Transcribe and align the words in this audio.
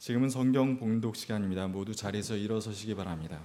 지금은 0.00 0.30
성경 0.30 0.78
봉독 0.78 1.14
시간입니다. 1.14 1.68
모두 1.68 1.94
자리에서 1.94 2.34
일어서시기 2.34 2.94
바랍니다. 2.94 3.38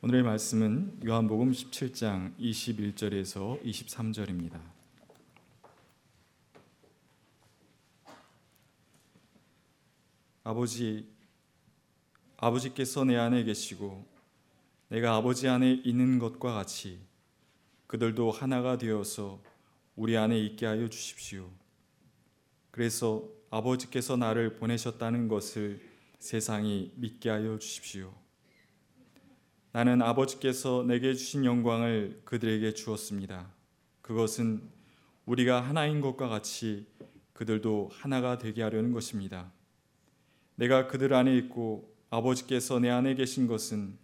오늘의 0.00 0.22
말씀은 0.22 1.00
요한복음 1.04 1.50
17장 1.50 2.36
21절에서 2.38 3.60
23절입니다. 3.64 4.60
아버지 10.44 11.08
아버지께서 12.36 13.02
내 13.02 13.16
안에 13.16 13.42
계시고 13.42 14.06
내가 14.86 15.16
아버지 15.16 15.48
안에 15.48 15.82
있는 15.84 16.20
것과 16.20 16.54
같이 16.54 17.00
그들도 17.88 18.30
하나가 18.30 18.78
되어서 18.78 19.40
우리 19.98 20.16
안에 20.16 20.38
있게 20.38 20.64
하여 20.64 20.86
주십시오. 20.88 21.50
그래서 22.70 23.28
아버지께서 23.50 24.16
나를 24.16 24.54
보내셨다는 24.54 25.26
것을 25.26 25.80
세상이 26.20 26.92
믿게 26.94 27.28
하여 27.28 27.58
주십시오. 27.58 28.14
나는 29.72 30.00
아버지께서 30.00 30.84
내게 30.86 31.14
주신 31.14 31.44
영광을 31.44 32.20
그들에게 32.24 32.74
주었습니다. 32.74 33.52
그것은 34.00 34.70
우리가 35.26 35.62
하나인 35.62 36.00
것과 36.00 36.28
같이 36.28 36.86
그들도 37.32 37.90
하나가 37.92 38.38
되게 38.38 38.62
하려는 38.62 38.92
것입니다. 38.92 39.50
내가 40.54 40.86
그들 40.86 41.12
안에 41.12 41.36
있고 41.38 41.92
아버지께서 42.10 42.78
내 42.78 42.88
안에 42.88 43.16
계신 43.16 43.48
것은 43.48 43.98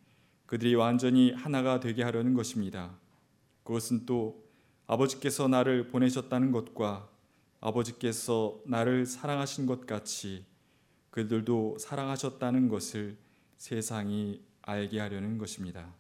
그들이 0.47 0.75
완전히 0.75 1.31
하나가 1.31 1.79
되게 1.79 2.03
하려는 2.03 2.35
것입니다. 2.35 2.99
그것은 3.63 4.07
또 4.07 4.44
아버지께서 4.87 5.49
나를 5.49 5.89
보내셨다는 5.89 6.53
것과 6.53 7.09
아버지께서 7.61 8.61
나를 8.67 9.07
사랑하신 9.07 9.67
것 9.67 9.87
같이 9.87 10.45
그들도 11.11 11.79
사랑하셨다는 11.79 12.69
것을 12.69 13.17
세상이 13.57 14.43
알게 14.63 15.01
하려는 15.01 15.39
것입니다. 15.39 15.95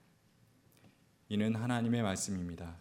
이는 1.29 1.55
하나님의 1.55 2.03
말씀입니다. 2.03 2.77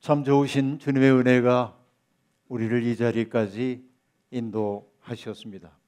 참 0.00 0.24
좋으신 0.24 0.80
주님의 0.80 1.12
은혜가 1.12 1.78
우리를 2.48 2.82
이 2.82 2.96
자리까지 2.96 3.88
인도하셨습니다. 4.32 5.78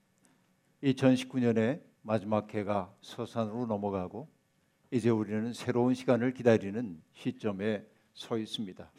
2019년의 0.85 1.83
마지막 2.03 2.55
해가 2.55 2.95
서산으로 3.01 3.67
넘어가고 3.67 4.34
이제 4.91 5.11
우리는 5.11 5.53
새로운 5.53 5.95
시간을 5.95 6.35
기다리는 6.35 7.03
시점에 7.15 7.85
서 8.13 8.39
있습니다. 8.39 8.91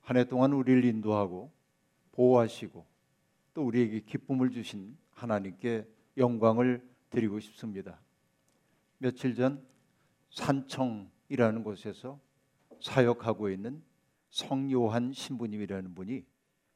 한 0.00 0.16
해 0.16 0.24
동안 0.24 0.52
우리를 0.54 0.84
인도하고 0.84 1.52
보호하시고 2.12 2.86
또 3.52 3.66
우리에게 3.66 4.00
기쁨을 4.00 4.50
주신 4.50 4.96
하나님께 5.10 5.86
영광을 6.16 6.82
드리고 7.10 7.40
싶습니다. 7.40 8.00
며칠 8.98 9.34
전 9.34 9.62
산청이라는 10.30 11.62
곳에서 11.62 12.18
사역하고 12.80 13.50
있는 13.50 13.82
성요한 14.30 15.12
신부님이라는 15.12 15.94
분이 15.94 16.24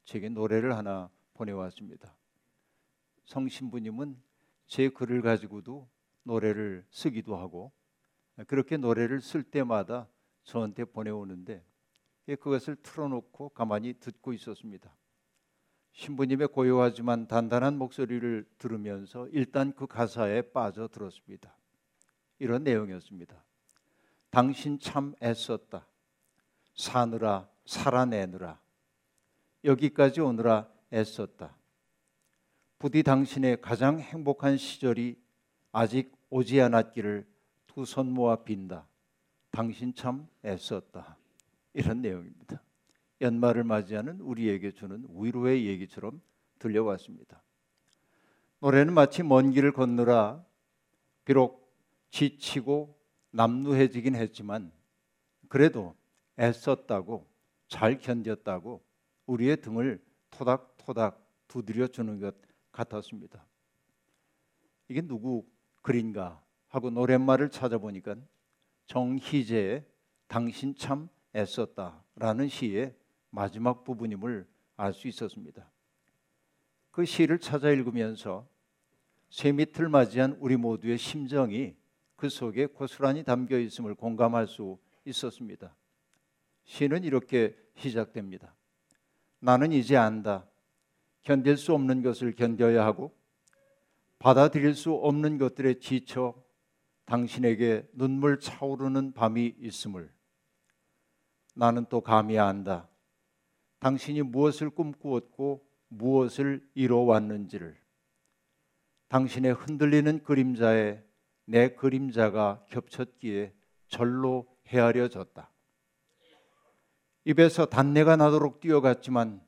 제게 0.04 0.28
노래를 0.28 0.76
하나 0.76 1.08
보내왔습니다. 1.34 2.14
성 3.24 3.48
신부님은 3.48 4.16
제 4.66 4.88
글을 4.90 5.22
가지고도 5.22 5.88
노래를 6.24 6.84
쓰기도 6.90 7.36
하고 7.36 7.72
그렇게 8.46 8.76
노래를 8.76 9.20
쓸 9.20 9.42
때마다 9.42 10.08
저한테 10.44 10.84
보내오는데 10.84 11.64
그것을 12.26 12.76
틀어놓고 12.76 13.50
가만히 13.50 13.94
듣고 13.94 14.32
있었습니다. 14.32 14.94
신부님의 15.92 16.48
고요하지만 16.48 17.28
단단한 17.28 17.76
목소리를 17.76 18.46
들으면서 18.58 19.28
일단 19.28 19.72
그 19.74 19.86
가사에 19.86 20.42
빠져들었습니다. 20.52 21.54
이런 22.38 22.64
내용이었습니다. 22.64 23.44
당신 24.30 24.78
참 24.78 25.14
애썼다. 25.22 25.86
사느라 26.74 27.48
살아내느라 27.66 28.58
여기까지 29.64 30.20
오느라 30.20 30.68
애썼다. 30.92 31.56
부디 32.78 33.02
당신의 33.02 33.60
가장 33.60 34.00
행복한 34.00 34.56
시절이 34.56 35.20
아직 35.70 36.12
오지 36.30 36.60
않았기를 36.60 37.26
두 37.74 37.84
손 37.84 38.12
모아 38.12 38.36
빈다. 38.36 38.86
당신 39.50 39.94
참 39.94 40.28
애썼다. 40.44 41.16
이런 41.74 42.02
내용입니다. 42.02 42.62
연말을 43.20 43.64
맞이하는 43.64 44.20
우리에게 44.20 44.72
주는 44.72 45.06
위로의 45.08 45.66
얘기처럼 45.66 46.20
들려왔습니다. 46.58 47.42
노래는 48.60 48.92
마치 48.92 49.22
먼 49.22 49.50
길을 49.52 49.72
걷느라 49.72 50.44
비록 51.24 51.72
지치고 52.10 52.98
남루해지긴 53.30 54.16
했지만 54.16 54.70
그래도 55.48 55.96
애썼다고 56.38 57.26
잘 57.68 57.98
견뎠다고 57.98 58.80
우리의 59.26 59.60
등을 59.62 60.02
토닥토닥 60.30 61.26
두드려 61.48 61.86
주는 61.86 62.20
것 62.20 62.34
같았습니다. 62.70 63.46
이게 64.88 65.00
누구 65.00 65.46
글인가 65.80 66.41
하고 66.72 66.88
노랫말을 66.88 67.50
찾아보니까 67.50 68.16
정희재의 68.86 69.84
당신 70.26 70.74
참 70.74 71.10
애썼다라는 71.36 72.48
시의 72.48 72.96
마지막 73.28 73.84
부분임을 73.84 74.46
알 74.76 74.94
수 74.94 75.06
있었습니다. 75.06 75.70
그 76.90 77.04
시를 77.04 77.38
찾아 77.38 77.70
읽으면서 77.70 78.48
새밑을 79.28 79.90
맞이한 79.90 80.38
우리 80.40 80.56
모두의 80.56 80.96
심정이 80.96 81.76
그 82.16 82.30
속에 82.30 82.66
고스란히 82.66 83.22
담겨 83.22 83.58
있음을 83.58 83.94
공감할 83.94 84.46
수 84.46 84.78
있었습니다. 85.04 85.76
시는 86.64 87.04
이렇게 87.04 87.54
시작됩니다. 87.76 88.54
나는 89.40 89.72
이제 89.72 89.96
안다. 89.96 90.46
견딜 91.20 91.58
수 91.58 91.74
없는 91.74 92.02
것을 92.02 92.32
견뎌야 92.32 92.84
하고 92.84 93.14
받아들일 94.18 94.74
수 94.74 94.92
없는 94.94 95.36
것들에 95.36 95.78
지쳐 95.78 96.34
당신에게 97.04 97.88
눈물 97.92 98.40
차오르는 98.40 99.12
밤이 99.12 99.54
있음을 99.58 100.12
나는 101.54 101.86
또 101.88 102.00
감히 102.00 102.38
안다. 102.38 102.88
당신이 103.80 104.22
무엇을 104.22 104.70
꿈꾸었고 104.70 105.66
무엇을 105.88 106.66
이뤄왔는지를 106.74 107.76
당신의 109.08 109.52
흔들리는 109.52 110.22
그림자에 110.22 111.02
내 111.44 111.74
그림자가 111.74 112.64
겹쳤기에 112.70 113.52
절로 113.88 114.46
헤아려졌다. 114.68 115.50
입에서 117.24 117.66
단내가 117.66 118.16
나도록 118.16 118.60
뛰어갔지만 118.60 119.44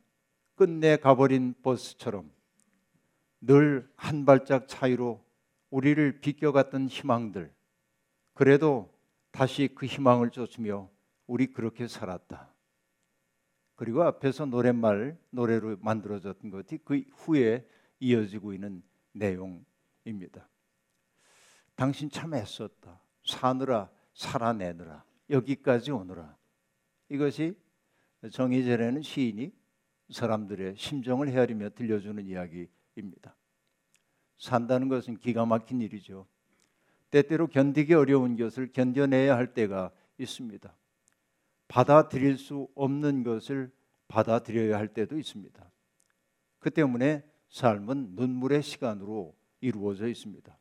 끝내 0.54 0.96
가버린 0.96 1.54
버스처럼 1.62 2.30
늘 3.40 3.94
한 3.96 4.24
발짝 4.26 4.68
차이로 4.68 5.24
우리를 5.74 6.20
비껴갔던 6.20 6.86
희망들, 6.86 7.52
그래도 8.32 8.96
다시 9.32 9.68
그 9.74 9.86
희망을 9.86 10.30
쫓으며 10.30 10.88
우리 11.26 11.48
그렇게 11.48 11.88
살았다. 11.88 12.54
그리고 13.74 14.04
앞에서 14.04 14.46
노랫말, 14.46 15.18
노래로 15.30 15.78
만들어졌던 15.80 16.50
것이 16.50 16.78
그 16.84 17.02
후에 17.14 17.68
이어지고 17.98 18.54
있는 18.54 18.84
내용입니다. 19.14 20.48
당신 21.74 22.08
참 22.08 22.34
애썼다. 22.34 23.00
사느라, 23.24 23.90
살아내느라, 24.12 25.02
여기까지 25.28 25.90
오느라. 25.90 26.36
이것이 27.08 27.58
정의절에는 28.30 29.02
시인이 29.02 29.52
사람들의 30.12 30.76
심정을 30.76 31.30
헤아리며 31.30 31.70
들려주는 31.70 32.24
이야기입니다. 32.24 33.34
산다는 34.38 34.88
것은 34.88 35.16
기가 35.16 35.46
막힌 35.46 35.80
일이죠. 35.80 36.26
때때로 37.10 37.46
견디기 37.46 37.94
어려운 37.94 38.36
것을 38.36 38.72
견뎌내야 38.72 39.36
할 39.36 39.54
때가 39.54 39.90
있습니다. 40.18 40.74
받아들일 41.68 42.38
수 42.38 42.68
없는 42.74 43.22
것을 43.22 43.70
받아들여야 44.08 44.76
할 44.76 44.88
때도 44.88 45.18
있습니다. 45.18 45.70
그 46.58 46.70
때문에 46.70 47.22
삶은 47.48 48.14
눈물의 48.16 48.62
시간으로 48.62 49.34
이루어져 49.60 50.08
있습니다. 50.08 50.56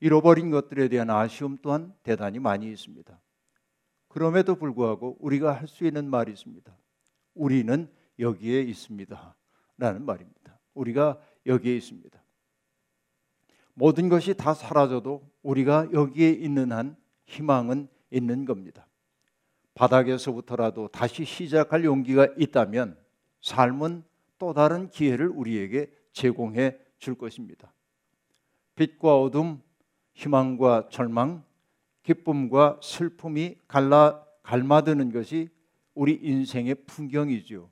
잃어버린 0.00 0.50
것들에 0.50 0.88
대한 0.88 1.10
아쉬움 1.10 1.58
또한 1.62 1.94
대단히 2.02 2.38
많이 2.38 2.70
있습니다. 2.70 3.20
그럼에도 4.08 4.54
불구하고 4.56 5.16
우리가 5.20 5.52
할 5.52 5.66
수 5.66 5.84
있는 5.84 6.08
말이 6.10 6.32
있습니다. 6.32 6.76
우리는 7.34 7.88
여기에 8.18 8.62
있습니다. 8.62 9.36
라는 9.78 10.04
말입니다. 10.04 10.58
우리가 10.74 11.20
여기에 11.46 11.76
있습니다. 11.76 12.23
모든 13.74 14.08
것이 14.08 14.34
다 14.34 14.54
사라져도 14.54 15.28
우리가 15.42 15.88
여기에 15.92 16.30
있는 16.30 16.72
한 16.72 16.96
희망은 17.26 17.88
있는 18.10 18.44
겁니다. 18.44 18.86
바닥에서부터라도 19.74 20.88
다시 20.88 21.24
시작할 21.24 21.84
용기가 21.84 22.28
있다면 22.38 22.96
삶은 23.42 24.04
또 24.38 24.52
다른 24.52 24.88
기회를 24.88 25.28
우리에게 25.28 25.90
제공해 26.12 26.78
줄 26.98 27.16
것입니다. 27.16 27.72
빛과 28.76 29.20
어둠, 29.20 29.60
희망과 30.14 30.88
절망, 30.90 31.44
기쁨과 32.02 32.80
슬픔이 32.82 33.56
갈라 33.66 34.24
갈마드는 34.42 35.10
것이 35.10 35.48
우리 35.94 36.18
인생의 36.22 36.76
풍경이지요. 36.86 37.70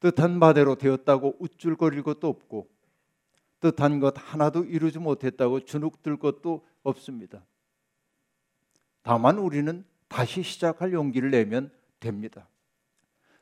뜻한 0.00 0.40
바대로 0.40 0.74
되었다고 0.74 1.36
우쭐거릴 1.38 2.02
것도 2.02 2.28
없고 2.28 2.68
뜻한 3.60 4.00
것 4.00 4.14
하나도 4.16 4.64
이루지 4.64 4.98
못했다고 4.98 5.60
주눅들 5.60 6.18
것도 6.18 6.66
없습니다. 6.82 7.44
다만 9.02 9.38
우리는 9.38 9.84
다시 10.08 10.42
시작할 10.42 10.92
용기를 10.92 11.30
내면 11.30 11.70
됩니다. 12.00 12.48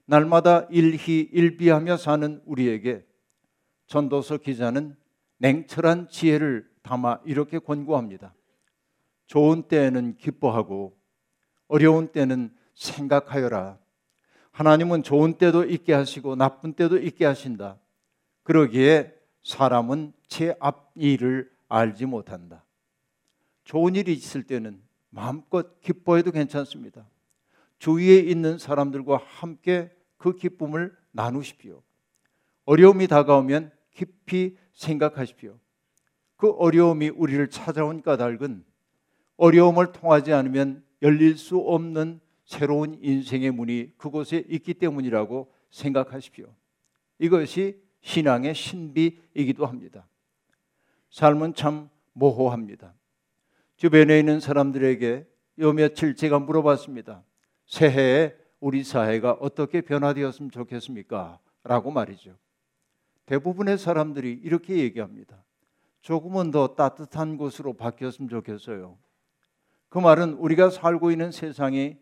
날마다 0.06 0.66
일희 0.70 1.20
일비하며 1.20 1.96
사는 1.96 2.40
우리에게 2.44 3.04
전도서 3.86 4.38
기자는 4.38 4.96
냉철한 5.38 6.08
지혜를 6.08 6.68
담아 6.82 7.20
이렇게 7.24 7.58
권고합니다. 7.58 8.34
좋은 9.26 9.64
때에는 9.64 10.16
기뻐하고 10.16 10.96
어려운 11.68 12.08
때는 12.08 12.54
생각하여라. 12.74 13.78
하나님은 14.52 15.02
좋은 15.02 15.34
때도 15.34 15.64
있게 15.64 15.92
하시고 15.92 16.36
나쁜 16.36 16.72
때도 16.72 16.98
있게 16.98 17.24
하신다. 17.24 17.78
그러기에 18.44 19.15
사람은 19.46 20.12
제 20.26 20.56
앞 20.58 20.90
일을 20.96 21.48
알지 21.68 22.06
못한다. 22.06 22.64
좋은 23.62 23.94
일이 23.94 24.12
있을 24.12 24.42
때는 24.42 24.82
마음껏 25.08 25.80
기뻐해도 25.80 26.32
괜찮습니다. 26.32 27.08
주위에 27.78 28.16
있는 28.18 28.58
사람들과 28.58 29.18
함께 29.24 29.92
그 30.16 30.34
기쁨을 30.34 30.92
나누십시오. 31.12 31.80
어려움이 32.64 33.06
다가오면 33.06 33.70
깊이 33.92 34.56
생각하십시오. 34.72 35.56
그 36.36 36.50
어려움이 36.50 37.10
우리를 37.10 37.48
찾아온 37.48 38.02
까닭은 38.02 38.64
어려움을 39.36 39.92
통하지 39.92 40.32
않으면 40.32 40.84
열릴 41.02 41.38
수 41.38 41.58
없는 41.58 42.18
새로운 42.44 42.98
인생의 43.00 43.52
문이 43.52 43.92
그곳에 43.96 44.44
있기 44.48 44.74
때문이라고 44.74 45.52
생각하십시오. 45.70 46.52
이것이 47.20 47.85
신앙의 48.06 48.54
신비이기도 48.54 49.66
합니다. 49.66 50.06
삶은 51.10 51.54
참 51.54 51.90
모호합니다. 52.12 52.94
주변에 53.76 54.20
있는 54.20 54.38
사람들에게 54.38 55.26
요 55.58 55.72
며칠 55.72 56.14
제가 56.14 56.38
물어봤습니다. 56.38 57.24
새해에 57.66 58.36
우리 58.60 58.84
사회가 58.84 59.32
어떻게 59.40 59.80
변화되었으면 59.80 60.52
좋겠습니까? 60.52 61.40
라고 61.64 61.90
말이죠. 61.90 62.36
대부분의 63.26 63.76
사람들이 63.76 64.40
이렇게 64.44 64.78
얘기합니다. 64.78 65.42
조금은 66.00 66.52
더 66.52 66.76
따뜻한 66.76 67.36
곳으로 67.36 67.72
바뀌었으면 67.72 68.28
좋겠어요. 68.28 68.96
그 69.88 69.98
말은 69.98 70.34
우리가 70.34 70.70
살고 70.70 71.10
있는 71.10 71.32
세상이 71.32 71.96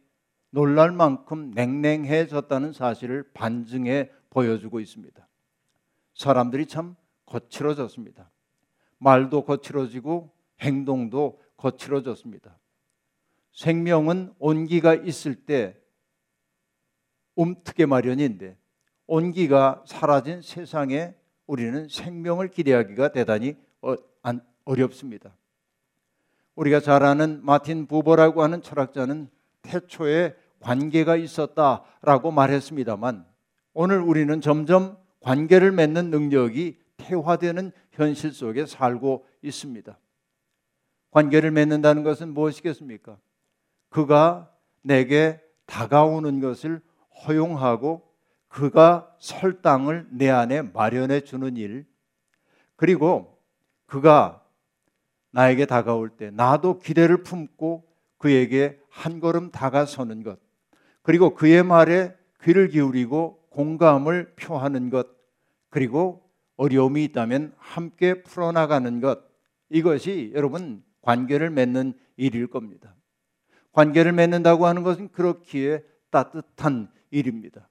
놀랄 0.51 0.93
만큼 0.93 1.51
냉랭해졌다는 1.53 2.75
사실을 2.75 3.25
반증해 3.33 4.11
보여주고 4.29 4.81
있습니다. 4.81 5.24
사람들이 6.15 6.67
참 6.67 6.97
거칠어졌습니다. 7.27 8.31
말도 8.99 9.45
거칠어지고 9.45 10.31
행동도 10.61 11.41
거칠어졌습니다. 11.57 12.59
생명은 13.53 14.35
온기가 14.39 14.95
있을 14.95 15.35
때 15.35 15.77
움트게 17.37 17.87
마련인데 17.87 18.57
온기가 19.07 19.85
사라진 19.87 20.41
세상에 20.43 21.15
우리는 21.47 21.89
생명을 21.89 22.49
기대하기가 22.49 23.13
대단히 23.13 23.57
어, 23.83 23.95
어렵습니다. 24.65 25.37
우리가 26.55 26.81
잘 26.81 27.03
아는 27.03 27.45
마틴 27.45 27.87
부버라고 27.87 28.43
하는 28.43 28.63
철학자는 28.63 29.29
태초에 29.63 30.37
관계가 30.61 31.17
있었다라고 31.17 32.31
말했습니다만 32.31 33.27
오늘 33.75 34.01
우리는 34.01 34.41
점점 34.41 34.97
관계를 35.25 35.73
맺는 35.73 36.11
능력이 36.11 36.79
태화되는 36.99 37.73
현실 37.93 38.33
속에 38.33 38.67
살고 38.67 39.27
있습니다. 39.41 39.99
관계를 41.11 41.51
맺는다는 41.51 42.03
것은 42.03 42.35
무엇이겠습니까? 42.35 43.17
그가 43.89 44.53
내게 44.83 45.41
다가오는 45.65 46.41
것을 46.41 46.83
허용하고 47.27 48.07
그가 48.49 49.17
설 49.19 49.63
땅을 49.63 50.09
내 50.11 50.29
안에 50.29 50.61
마련해 50.61 51.23
주는 51.23 51.57
일, 51.57 51.87
그리고 52.77 53.39
그가 53.87 54.45
나에게 55.31 55.65
다가올 55.65 56.11
때 56.11 56.31
나도 56.33 56.81
기대를 56.81 57.23
품고 57.23 57.85
그에게 58.19 58.79
한 58.91 59.21
걸음 59.21 59.51
다가서는 59.51 60.23
것, 60.23 60.39
그리고 61.01 61.35
그의 61.35 61.63
말에 61.63 62.15
귀를 62.43 62.69
기울이고 62.69 63.41
공감을 63.49 64.35
표하는 64.37 64.91
것, 64.91 65.14
그리고 65.75 66.23
어려움이 66.57 67.03
있다면 67.03 67.53
함께 67.57 68.23
풀어나가는 68.23 69.01
것, 69.01 69.25
이것이 69.71 70.31
여러분 70.33 70.85
관계를 71.03 71.51
맺는 71.51 71.95
일일 72.17 72.47
겁니다. 72.47 72.95
관계를 73.73 74.13
맺는다고 74.13 74.67
하는 74.67 74.85
것은 74.85 75.09
그렇기에 75.09 75.83
따뜻한 76.11 76.93
일입니다. 77.11 77.69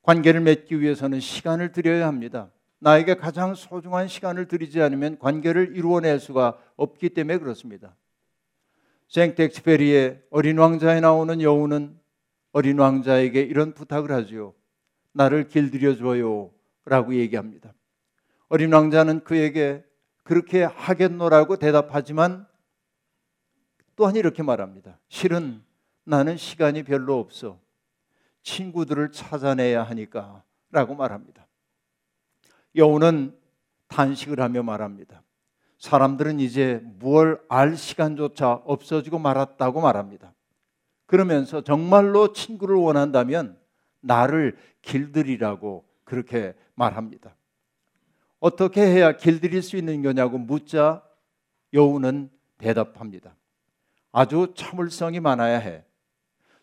관계를 0.00 0.40
맺기 0.40 0.80
위해서는 0.80 1.20
시간을 1.20 1.72
들여야 1.72 2.06
합니다. 2.06 2.50
나에게 2.78 3.16
가장 3.16 3.54
소중한 3.54 4.08
시간을 4.08 4.48
들이지 4.48 4.80
않으면 4.80 5.18
관계를 5.18 5.76
이루어낼 5.76 6.18
수가 6.18 6.58
없기 6.76 7.10
때문에 7.10 7.36
그렇습니다. 7.36 7.94
생텍스페리의 9.08 10.22
어린 10.30 10.56
왕자에 10.56 11.00
나오는 11.00 11.42
여우는 11.42 11.94
어린 12.52 12.78
왕자에게 12.78 13.42
이런 13.42 13.74
부탁을 13.74 14.10
하지요. 14.12 14.54
나를 15.12 15.48
길들여 15.48 15.96
줘요. 15.96 16.52
라고 16.84 17.14
얘기합니다. 17.14 17.72
어린 18.48 18.72
왕자는 18.72 19.24
그에게 19.24 19.84
그렇게 20.24 20.62
하겠노라고 20.64 21.56
대답하지만 21.56 22.46
또한 23.96 24.16
이렇게 24.16 24.42
말합니다. 24.42 24.98
실은 25.08 25.62
나는 26.04 26.36
시간이 26.36 26.82
별로 26.82 27.18
없어. 27.18 27.60
친구들을 28.42 29.12
찾아내야 29.12 29.82
하니까 29.84 30.42
라고 30.70 30.94
말합니다. 30.94 31.46
여우는 32.74 33.36
단식을 33.88 34.40
하며 34.40 34.62
말합니다. 34.62 35.22
사람들은 35.78 36.40
이제 36.40 36.80
무얼 36.98 37.44
알 37.48 37.76
시간조차 37.76 38.52
없어지고 38.64 39.18
말았다고 39.18 39.80
말합니다. 39.80 40.32
그러면서 41.06 41.62
정말로 41.62 42.32
친구를 42.32 42.76
원한다면 42.76 43.58
나를 44.00 44.56
길들이라고 44.80 45.84
그렇게 46.04 46.54
말합니다. 46.74 47.34
어떻게 48.40 48.82
해야 48.82 49.16
길들일 49.16 49.62
수 49.62 49.76
있는 49.76 50.02
거냐고 50.02 50.38
묻자 50.38 51.02
여우는 51.72 52.30
대답합니다. 52.58 53.36
아주 54.10 54.52
참을성이 54.56 55.20
많아야 55.20 55.58
해. 55.58 55.84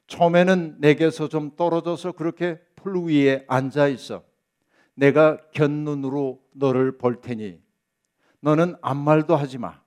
처음에는 0.07 0.77
내게서 0.79 1.29
좀 1.29 1.55
떨어져서 1.55 2.13
그렇게 2.13 2.59
풀 2.75 2.97
위에 3.05 3.45
앉아 3.47 3.87
있어. 3.87 4.23
내가 4.95 5.37
곁눈으로 5.51 6.43
너를 6.51 6.97
볼 6.97 7.21
테니 7.21 7.61
너는 8.41 8.75
아무 8.81 9.03
말도 9.03 9.35
하지 9.35 9.57
마. 9.57 9.81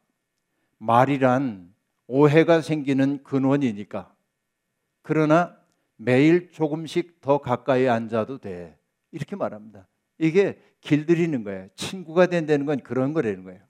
말이란 0.78 1.72
오해가 2.06 2.60
생기는 2.60 3.22
근원이니까. 3.22 4.14
그러나 5.02 5.56
매일 5.96 6.50
조금씩 6.50 7.20
더 7.20 7.38
가까이 7.38 7.88
앉아도 7.88 8.38
돼. 8.38 8.78
이렇게 9.10 9.36
말합니다. 9.36 9.86
이게 10.22 10.56
길들이는 10.82 11.42
거예요. 11.42 11.68
친구가 11.74 12.26
된다는 12.26 12.64
건 12.64 12.78
그런 12.78 13.12
거라는 13.12 13.42
거예요. 13.42 13.60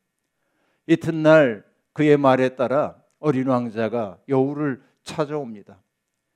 이튿날 0.87 1.65
그의 1.95 2.19
말에 2.19 2.57
따라 2.57 3.03
어린 3.21 3.49
왕자가 3.49 4.19
여우를 4.29 4.83
찾아옵니다. 5.03 5.81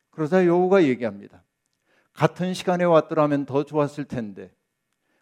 그러자 0.09 0.47
여우가 0.47 0.85
얘기합니다. 0.85 1.43
같은 2.15 2.55
시간에 2.55 2.85
왔더라면 2.85 3.45
더 3.45 3.65
좋았을 3.65 4.07
텐데 4.07 4.51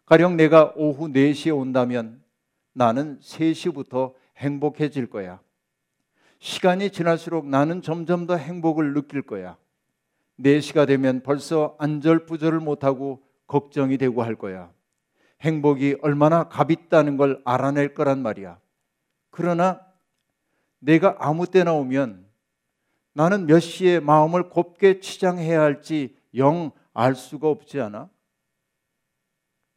가령 0.06 0.36
내가 0.36 0.72
오후 0.76 1.08
4시에 1.08 1.56
온다면 1.56 2.22
나는 2.72 3.18
3시부터 3.18 4.14
행복해질 4.36 5.10
거야. 5.10 5.40
시간이 6.38 6.90
지날수록 6.90 7.48
나는 7.48 7.82
점점 7.82 8.26
더 8.26 8.36
행복을 8.36 8.94
느낄 8.94 9.22
거야. 9.22 9.56
4시가 10.38 10.86
되면 10.86 11.22
벌써 11.24 11.74
안절부절을 11.80 12.60
못하고 12.60 13.24
걱정이 13.48 13.98
되고 13.98 14.22
할 14.22 14.36
거야. 14.36 14.73
행복이 15.44 15.98
얼마나 16.02 16.48
값있다는 16.48 17.16
걸 17.16 17.40
알아낼 17.44 17.94
거란 17.94 18.20
말이야. 18.22 18.58
그러나 19.30 19.80
내가 20.80 21.16
아무 21.20 21.46
때나 21.46 21.72
오면 21.74 22.26
나는 23.12 23.46
몇 23.46 23.60
시에 23.60 24.00
마음을 24.00 24.48
곱게 24.48 24.98
치장해야 25.00 25.60
할지 25.60 26.16
영 26.34 26.72
알 26.94 27.16
수가 27.16 27.48
없지 27.50 27.80
않아? 27.80 28.08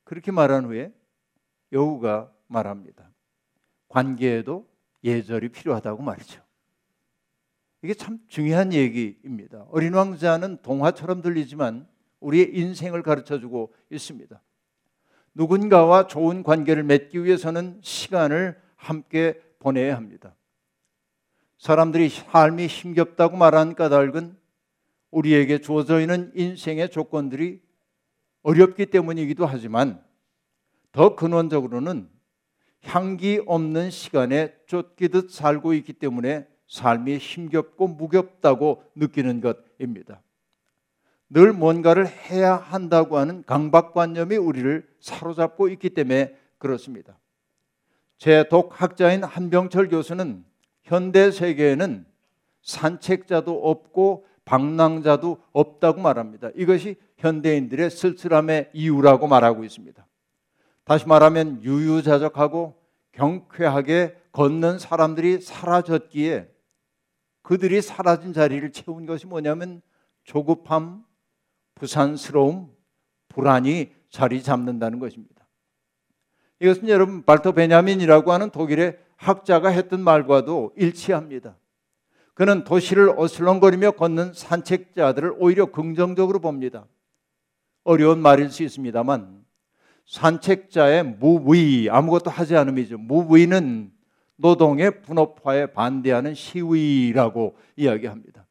그렇게 0.03 0.31
말한 0.31 0.65
후에 0.65 0.93
여우가 1.73 2.31
말합니다. 2.47 3.11
관계에도 3.89 4.69
예절이 5.03 5.49
필요하다고 5.49 6.03
말이죠. 6.03 6.41
이게 7.81 7.93
참 7.93 8.19
중요한 8.27 8.71
얘기입니다. 8.71 9.65
어린 9.69 9.93
왕자는 9.93 10.61
동화처럼 10.61 11.21
들리지만 11.21 11.87
우리의 12.19 12.55
인생을 12.55 13.03
가르쳐 13.03 13.39
주고 13.39 13.73
있습니다. 13.89 14.41
누군가와 15.37 16.07
좋은 16.07 16.41
관계를 16.41 16.83
맺기 16.83 17.23
위해서는 17.23 17.79
시간을 17.83 18.59
함께 18.75 19.39
보내야 19.59 19.95
합니다. 19.95 20.35
사람들이 21.59 22.09
삶이 22.09 22.65
힘겹다고 22.65 23.37
말하는 23.37 23.75
까닭은 23.75 24.35
우리에게 25.11 25.59
주어져 25.59 26.01
있는 26.01 26.31
인생의 26.35 26.89
조건들이 26.89 27.61
어렵기 28.41 28.87
때문이기도 28.87 29.45
하지만 29.45 30.03
더 30.91 31.15
근원적으로는 31.15 32.09
향기 32.83 33.39
없는 33.45 33.91
시간에 33.91 34.55
쫓기듯 34.65 35.29
살고 35.29 35.73
있기 35.75 35.93
때문에 35.93 36.47
삶이 36.67 37.17
힘겹고 37.17 37.87
무겁다고 37.87 38.83
느끼는 38.95 39.41
것입니다. 39.41 40.21
늘 41.29 41.51
뭔가를 41.51 42.07
해야 42.07 42.55
한다고 42.55 43.17
하는 43.17 43.43
강박관념이 43.45 44.37
우리를 44.37 44.87
사로잡고 44.99 45.69
있기 45.69 45.89
때문에 45.89 46.35
그렇습니다. 46.57 47.17
제 48.17 48.47
독학자인 48.47 49.23
한병철 49.23 49.89
교수는 49.89 50.43
현대 50.83 51.31
세계에는 51.31 52.05
산책자도 52.61 53.69
없고 53.69 54.25
방랑자도 54.45 55.37
없다고 55.51 56.01
말합니다. 56.01 56.49
이것이 56.55 56.95
현대인들의 57.17 57.89
쓸쓸함의 57.89 58.71
이유라고 58.73 59.27
말하고 59.27 59.65
있습니다. 59.65 60.05
다시 60.85 61.07
말하면 61.07 61.63
유유자적하고 61.63 62.75
경쾌하게 63.11 64.15
걷는 64.31 64.79
사람들이 64.79 65.41
사라졌기에 65.41 66.49
그들이 67.41 67.81
사라진 67.81 68.33
자리를 68.33 68.71
채운 68.71 69.05
것이 69.05 69.27
뭐냐면 69.27 69.81
조급함, 70.23 71.03
부산스러움, 71.77 72.69
불안이 73.29 73.91
자리 74.09 74.41
잡는다는 74.41 74.99
것입니다. 74.99 75.47
이것은 76.59 76.89
여러분 76.89 77.23
발터 77.23 77.51
베냐민이라고 77.51 78.31
하는 78.31 78.49
독일의 78.49 78.97
학자가 79.15 79.69
했던 79.69 80.01
말과도 80.01 80.73
일치합니다. 80.75 81.55
그는 82.33 82.63
도시를 82.63 83.13
어슬렁거리며 83.17 83.91
걷는 83.91 84.33
산책자들을 84.33 85.35
오히려 85.39 85.67
긍정적으로 85.67 86.39
봅니다. 86.39 86.85
어려운 87.83 88.19
말일 88.19 88.51
수 88.51 88.63
있습니다만 88.63 89.43
산책자의 90.05 91.03
무의 91.03 91.89
아무것도 91.89 92.29
하지 92.29 92.55
않음이죠. 92.55 92.97
무의는 92.97 93.91
노동의 94.35 95.01
분업화에 95.01 95.67
반대하는 95.67 96.33
시위라고 96.33 97.57
이야기합니다. 97.75 98.46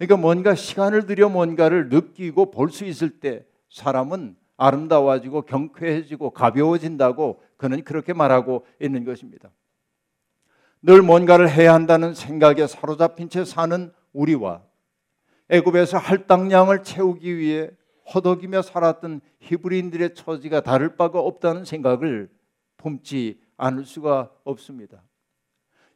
그러니까 0.00 0.16
뭔가 0.16 0.54
시간을 0.54 1.04
들여 1.04 1.28
뭔가를 1.28 1.90
느끼고 1.90 2.50
볼 2.50 2.70
수 2.70 2.86
있을 2.86 3.20
때 3.20 3.44
사람은 3.68 4.34
아름다워지고 4.56 5.42
경쾌해지고 5.42 6.30
가벼워진다고 6.30 7.42
그는 7.58 7.84
그렇게 7.84 8.14
말하고 8.14 8.64
있는 8.80 9.04
것입니다. 9.04 9.50
늘 10.80 11.02
뭔가를 11.02 11.50
해야 11.50 11.74
한다는 11.74 12.14
생각에 12.14 12.66
사로잡힌 12.66 13.28
채 13.28 13.44
사는 13.44 13.92
우리와 14.14 14.62
애굽에서 15.50 15.98
할당량을 15.98 16.82
채우기 16.82 17.36
위해 17.36 17.70
허덕이며 18.14 18.62
살았던 18.62 19.20
히브리인들의 19.40 20.14
처지가 20.14 20.62
다를 20.62 20.96
바가 20.96 21.20
없다는 21.20 21.66
생각을 21.66 22.30
품지 22.78 23.38
않을 23.58 23.84
수가 23.84 24.30
없습니다. 24.44 25.02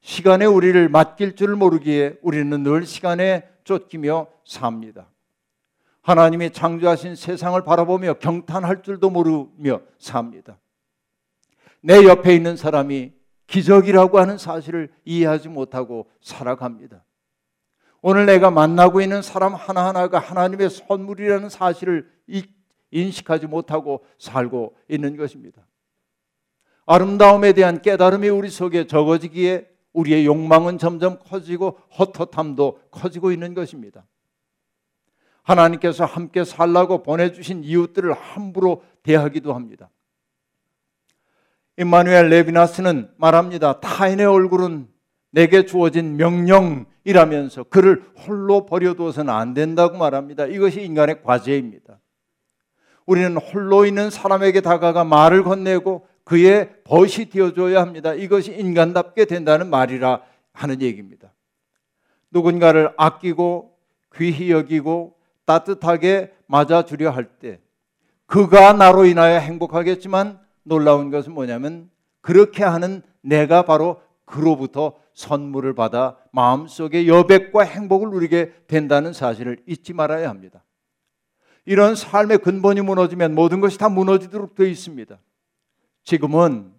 시간에 0.02 0.44
우리를 0.44 0.90
맡길 0.90 1.36
줄 1.36 1.56
모르기에 1.56 2.18
우리는 2.20 2.62
늘 2.62 2.84
시간에 2.84 3.53
쫓기며 3.64 4.28
삽니다. 4.44 5.10
하나님이 6.02 6.50
창조하신 6.50 7.16
세상을 7.16 7.60
바라보며 7.64 8.14
경탄할 8.14 8.82
줄도 8.82 9.10
모르며 9.10 9.80
삽니다. 9.98 10.58
내 11.80 12.04
옆에 12.04 12.34
있는 12.34 12.56
사람이 12.56 13.12
기적이라고 13.46 14.18
하는 14.18 14.38
사실을 14.38 14.92
이해하지 15.04 15.48
못하고 15.48 16.10
살아갑니다. 16.20 17.04
오늘 18.02 18.26
내가 18.26 18.50
만나고 18.50 19.00
있는 19.00 19.22
사람 19.22 19.54
하나하나가 19.54 20.18
하나님의 20.18 20.68
선물이라는 20.68 21.48
사실을 21.48 22.10
인식하지 22.90 23.46
못하고 23.46 24.04
살고 24.18 24.76
있는 24.88 25.16
것입니다. 25.16 25.66
아름다움에 26.86 27.54
대한 27.54 27.80
깨달음이 27.80 28.28
우리 28.28 28.50
속에 28.50 28.86
적어지기에 28.86 29.73
우리의 29.94 30.26
욕망은 30.26 30.76
점점 30.78 31.18
커지고 31.18 31.78
헛헛함도 31.98 32.80
커지고 32.90 33.32
있는 33.32 33.54
것입니다. 33.54 34.04
하나님께서 35.42 36.04
함께 36.04 36.44
살라고 36.44 37.02
보내주신 37.02 37.64
이웃들을 37.64 38.12
함부로 38.12 38.82
대하기도 39.02 39.54
합니다. 39.54 39.90
임마누엘 41.76 42.28
레비나스는 42.28 43.10
말합니다. 43.16 43.80
타인의 43.80 44.26
얼굴은 44.26 44.88
내게 45.30 45.66
주어진 45.66 46.16
명령이라면서 46.16 47.64
그를 47.64 48.04
홀로 48.26 48.66
버려두어서는 48.66 49.32
안 49.32 49.52
된다고 49.54 49.98
말합니다. 49.98 50.46
이것이 50.46 50.82
인간의 50.82 51.22
과제입니다. 51.22 52.00
우리는 53.06 53.36
홀로 53.36 53.84
있는 53.84 54.10
사람에게 54.10 54.60
다가가 54.60 55.04
말을 55.04 55.42
건네고 55.42 56.06
그의 56.24 56.82
벗이 56.84 57.28
되어줘야 57.30 57.80
합니다. 57.80 58.14
이것이 58.14 58.52
인간답게 58.52 59.26
된다는 59.26 59.68
말이라 59.68 60.22
하는 60.52 60.80
얘기입니다. 60.80 61.32
누군가를 62.30 62.92
아끼고 62.96 63.76
귀히 64.16 64.50
여기고 64.50 65.16
따뜻하게 65.44 66.32
맞아주려 66.46 67.10
할 67.10 67.28
때 67.38 67.60
그가 68.26 68.72
나로 68.72 69.04
인하여 69.04 69.38
행복하겠지만 69.38 70.40
놀라운 70.62 71.10
것은 71.10 71.32
뭐냐면 71.32 71.90
그렇게 72.20 72.64
하는 72.64 73.02
내가 73.20 73.62
바로 73.62 74.00
그로부터 74.24 74.94
선물을 75.12 75.74
받아 75.74 76.16
마음속에 76.32 77.06
여백과 77.06 77.62
행복을 77.62 78.10
누리게 78.10 78.64
된다는 78.66 79.12
사실을 79.12 79.62
잊지 79.66 79.92
말아야 79.92 80.28
합니다. 80.30 80.64
이런 81.66 81.94
삶의 81.94 82.38
근본이 82.38 82.80
무너지면 82.80 83.34
모든 83.34 83.60
것이 83.60 83.78
다 83.78 83.88
무너지도록 83.88 84.54
되어 84.54 84.66
있습니다. 84.66 85.18
지금은 86.04 86.72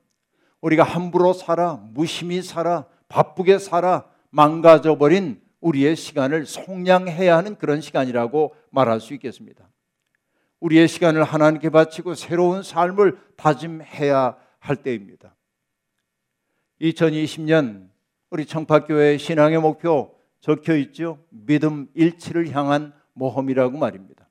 우리가 0.61 0.83
함부로 0.83 1.33
살아, 1.33 1.75
무심히 1.75 2.41
살아, 2.41 2.85
바쁘게 3.07 3.59
살아, 3.59 4.09
망가져버린 4.29 5.41
우리의 5.59 5.95
시간을 5.95 6.45
송량해야 6.45 7.35
하는 7.35 7.55
그런 7.55 7.81
시간이라고 7.81 8.55
말할 8.69 9.01
수 9.01 9.13
있겠습니다. 9.15 9.69
우리의 10.59 10.87
시간을 10.87 11.23
하나님께 11.23 11.69
바치고 11.69 12.15
새로운 12.15 12.63
삶을 12.63 13.19
다짐해야 13.35 14.37
할 14.59 14.75
때입니다. 14.77 15.35
2020년 16.81 17.89
우리 18.29 18.45
청파교회 18.45 19.17
신앙의 19.17 19.59
목표 19.59 20.15
적혀 20.39 20.75
있죠. 20.77 21.19
믿음 21.29 21.87
일치를 21.93 22.51
향한 22.55 22.93
모험이라고 23.13 23.77
말입니다. 23.77 24.27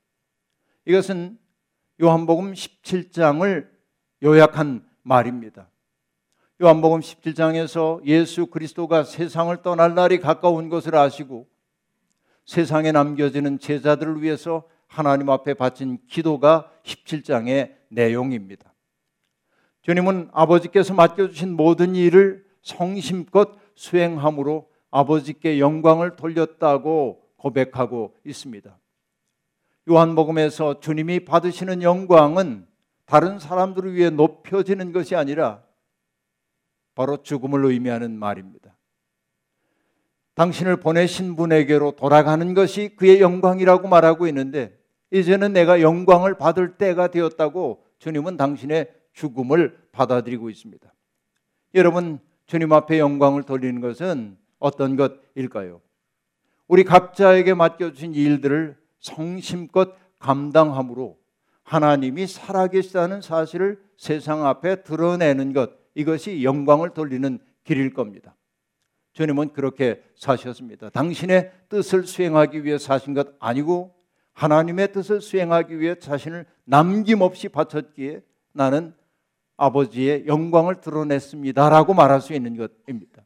이것은 0.85 1.37
요한복음 2.01 2.53
17장을 2.53 3.67
요약한 4.23 4.84
말입니다. 5.05 5.69
요한복음 6.61 6.99
17장에서 6.99 8.03
예수 8.05 8.47
그리스도가 8.47 9.03
세상을 9.03 9.55
떠날 9.61 9.93
날이 9.93 10.19
가까운 10.19 10.69
것을 10.69 10.95
아시고 10.95 11.47
세상에 12.45 12.91
남겨지는 12.91 13.59
제자들을 13.59 14.21
위해서 14.21 14.63
하나님 14.87 15.29
앞에 15.29 15.53
바친 15.53 15.99
기도가 16.07 16.71
17장의 16.83 17.73
내용입니다. 17.89 18.73
주님은 19.81 20.29
아버지께서 20.31 20.93
맡겨주신 20.93 21.55
모든 21.55 21.95
일을 21.95 22.45
성심껏 22.61 23.57
수행함으로 23.75 24.67
아버지께 24.89 25.59
영광을 25.59 26.15
돌렸다고 26.15 27.21
고백하고 27.37 28.15
있습니다. 28.25 28.77
요한복음에서 29.87 30.79
주님이 30.79 31.25
받으시는 31.25 31.83
영광은 31.83 32.65
다른 33.05 33.39
사람들을 33.39 33.93
위해 33.93 34.09
높여지는 34.09 34.91
것이 34.91 35.15
아니라 35.15 35.63
바로 36.95 37.21
죽음을 37.21 37.65
의미하는 37.65 38.17
말입니다. 38.17 38.75
당신을 40.33 40.77
보내신 40.77 41.35
분에게로 41.35 41.91
돌아가는 41.91 42.53
것이 42.53 42.95
그의 42.95 43.21
영광이라고 43.21 43.87
말하고 43.87 44.27
있는데 44.27 44.77
이제는 45.11 45.53
내가 45.53 45.81
영광을 45.81 46.37
받을 46.37 46.77
때가 46.77 47.07
되었다고 47.07 47.85
주님은 47.99 48.37
당신의 48.37 48.93
죽음을 49.13 49.77
받아들이고 49.91 50.49
있습니다. 50.49 50.93
여러분, 51.75 52.19
주님 52.47 52.73
앞에 52.73 52.99
영광을 52.99 53.43
돌리는 53.43 53.79
것은 53.81 54.37
어떤 54.59 54.95
것일까요? 54.97 55.81
우리 56.67 56.83
각자에게 56.83 57.53
맡겨주신 57.53 58.13
일들을 58.13 58.77
성심껏 58.99 59.95
감당함으로 60.19 61.17
하나님이 61.65 62.27
살아계시다는 62.27 63.21
사실을 63.21 63.83
세상 63.97 64.45
앞에 64.45 64.83
드러내는 64.83 65.51
것 65.51 65.71
이것이 65.95 66.43
영광을 66.43 66.91
돌리는 66.91 67.39
길일 67.63 67.93
겁니다. 67.93 68.35
주님은 69.13 69.53
그렇게 69.53 70.03
사셨습니다. 70.15 70.89
당신의 70.89 71.51
뜻을 71.69 72.05
수행하기 72.05 72.63
위해 72.63 72.77
사신 72.77 73.13
것 73.13 73.29
아니고 73.39 73.95
하나님의 74.33 74.91
뜻을 74.91 75.21
수행하기 75.21 75.79
위해 75.79 75.95
자신을 75.95 76.45
남김없이 76.65 77.49
바쳤기에 77.49 78.21
나는 78.53 78.93
아버지의 79.57 80.27
영광을 80.27 80.81
드러냈습니다라고 80.81 81.93
말할 81.93 82.21
수 82.21 82.33
있는 82.33 82.57
것입니다. 82.57 83.23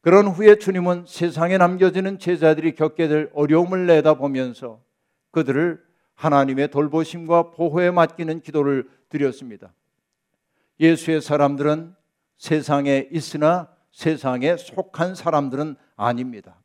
그런 0.00 0.26
후에 0.26 0.56
주님은 0.56 1.04
세상에 1.06 1.58
남겨지는 1.58 2.18
제자들이 2.18 2.74
겪게 2.74 3.08
될 3.08 3.30
어려움을 3.34 3.86
내다보면서 3.86 4.82
그들을 5.30 5.87
하나님의 6.18 6.68
돌보심과 6.68 7.52
보호에 7.52 7.92
맡기는 7.92 8.40
기도를 8.40 8.88
드렸습니다. 9.08 9.72
예수의 10.80 11.20
사람들은 11.20 11.94
세상에 12.36 13.08
있으나 13.12 13.68
세상에 13.92 14.56
속한 14.56 15.14
사람들은 15.14 15.76
아닙니다. 15.96 16.60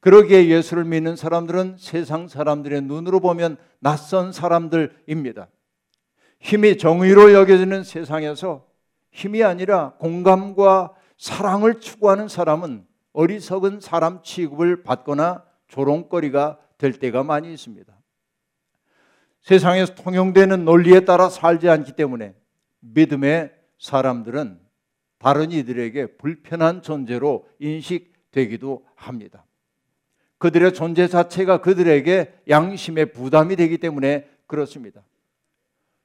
그러기에 0.00 0.48
예수를 0.48 0.84
믿는 0.84 1.16
사람들은 1.16 1.76
세상 1.78 2.28
사람들의 2.28 2.82
눈으로 2.82 3.20
보면 3.20 3.56
낯선 3.78 4.32
사람들입니다. 4.32 5.48
힘이 6.40 6.76
정의로 6.76 7.32
여겨지는 7.32 7.84
세상에서 7.84 8.66
힘이 9.12 9.44
아니라 9.44 9.94
공감과 9.98 10.94
사랑을 11.16 11.80
추구하는 11.80 12.26
사람은 12.26 12.86
어리석은 13.12 13.80
사람 13.80 14.20
취급을 14.22 14.82
받거나 14.82 15.44
조롱거리가 15.68 16.58
될 16.76 16.92
때가 16.92 17.22
많이 17.22 17.52
있습니다. 17.52 17.94
세상에서 19.44 19.94
통용되는 19.94 20.64
논리에 20.64 21.04
따라 21.04 21.28
살지 21.28 21.68
않기 21.68 21.92
때문에 21.92 22.34
믿음의 22.80 23.52
사람들은 23.78 24.58
다른 25.18 25.52
이들에게 25.52 26.16
불편한 26.16 26.80
존재로 26.80 27.46
인식되기도 27.58 28.86
합니다. 28.94 29.44
그들의 30.38 30.72
존재 30.72 31.08
자체가 31.08 31.60
그들에게 31.60 32.40
양심의 32.48 33.12
부담이 33.12 33.56
되기 33.56 33.78
때문에 33.78 34.28
그렇습니다. 34.46 35.02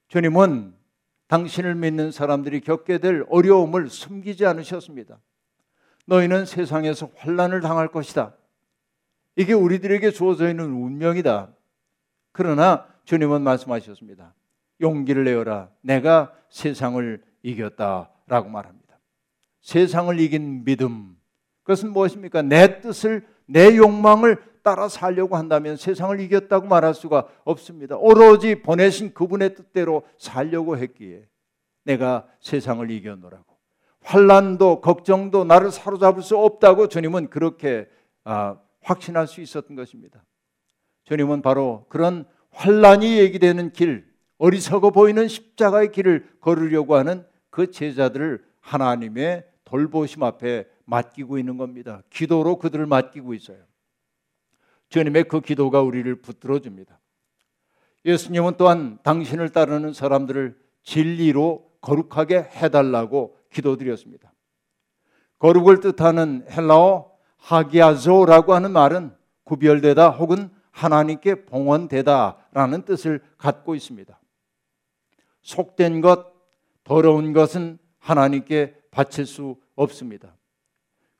주님은 0.10 0.74
당신을 1.28 1.76
믿는 1.76 2.12
사람들이 2.12 2.60
겪게 2.60 2.98
될 2.98 3.26
어려움을 3.30 3.90
숨기지 3.90 4.46
않으셨습니다. 4.46 5.18
너희는 6.08 6.46
세상에서 6.46 7.10
환란을 7.16 7.62
당할 7.62 7.88
것이다. 7.90 8.34
이게 9.38 9.54
우리들에게 9.54 10.12
주어져 10.12 10.50
있는 10.50 10.72
운명이다. 10.72 11.54
그러나 12.32 12.89
주님은 13.10 13.42
말씀하셨습니다. 13.42 14.36
용기를 14.80 15.24
내어라. 15.24 15.70
내가 15.82 16.32
세상을 16.52 17.24
이겼다라고 17.42 18.50
말합니다. 18.50 19.00
세상을 19.62 20.20
이긴 20.20 20.64
믿음. 20.64 21.18
그것은 21.64 21.92
무엇입니까? 21.92 22.44
내 22.44 22.82
뜻을 22.82 23.26
내 23.48 23.76
욕망을 23.76 24.38
따라 24.62 24.88
살려고 24.88 25.38
한다면 25.38 25.76
세상을 25.76 26.20
이겼다고 26.20 26.68
말할 26.68 26.94
수가 26.94 27.28
없습니다. 27.46 27.98
오로지 27.98 28.62
보내신 28.62 29.16
그분의 29.16 29.56
뜻대로 29.56 30.04
살려고 30.20 30.78
했기에 30.78 31.28
내가 31.86 32.28
세상을 32.42 32.92
이겨노라고. 32.92 33.58
환란도 34.04 34.82
걱정도 34.82 35.46
나를 35.46 35.72
사로잡을 35.72 36.22
수 36.22 36.38
없다고 36.38 36.88
주님은 36.88 37.32
그렇게 37.32 37.90
아, 38.24 38.60
확신할 38.84 39.26
수 39.26 39.42
있었던 39.42 39.76
것입니다. 39.76 40.24
주님은 41.06 41.42
바로 41.42 41.88
그런 41.90 42.28
환란이 42.52 43.20
얘기되는 43.20 43.72
길, 43.72 44.06
어리석어 44.38 44.92
보이는 44.92 45.28
십자가의 45.28 45.92
길을 45.92 46.38
걸으려고 46.42 46.96
하는 46.96 47.26
그 47.50 47.72
제자들을 47.72 48.44
하나님의 48.62 49.46
돌보심 49.66 50.24
앞에 50.24 50.66
맡기고 50.86 51.38
있는 51.38 51.58
겁니다. 51.58 52.02
기도로 52.10 52.58
그들을 52.58 52.86
맡기고 52.86 53.34
있어요. 53.34 53.58
주님의 54.90 55.26
그 55.26 55.42
기도가 55.42 55.82
우리를 55.82 56.14
붙들어 56.22 56.60
줍니다. 56.60 57.00
예수님은 58.06 58.54
또한 58.58 58.98
당신을 59.04 59.50
따르는 59.50 59.94
사람들을 59.94 60.58
진리로 60.84 61.70
거룩하게 61.82 62.38
해달라고 62.38 63.38
기도드렸습니다. 63.52 64.34
거룩을 65.38 65.80
뜻하는 65.80 66.46
헬라어 66.50 67.12
하기아조라고 67.38 68.54
하는 68.54 68.72
말은 68.72 69.16
구별되다 69.44 70.10
혹은 70.10 70.50
하나님께 70.80 71.46
봉헌되다라는 71.46 72.84
뜻을 72.84 73.22
갖고 73.38 73.76
있습니다. 73.76 74.18
속된 75.42 76.00
것, 76.00 76.28
더러운 76.86 77.34
것은 77.34 77.80
하나님께 78.00 78.76
바칠 78.90 79.26
수 79.26 79.58
없습니다. 79.76 80.36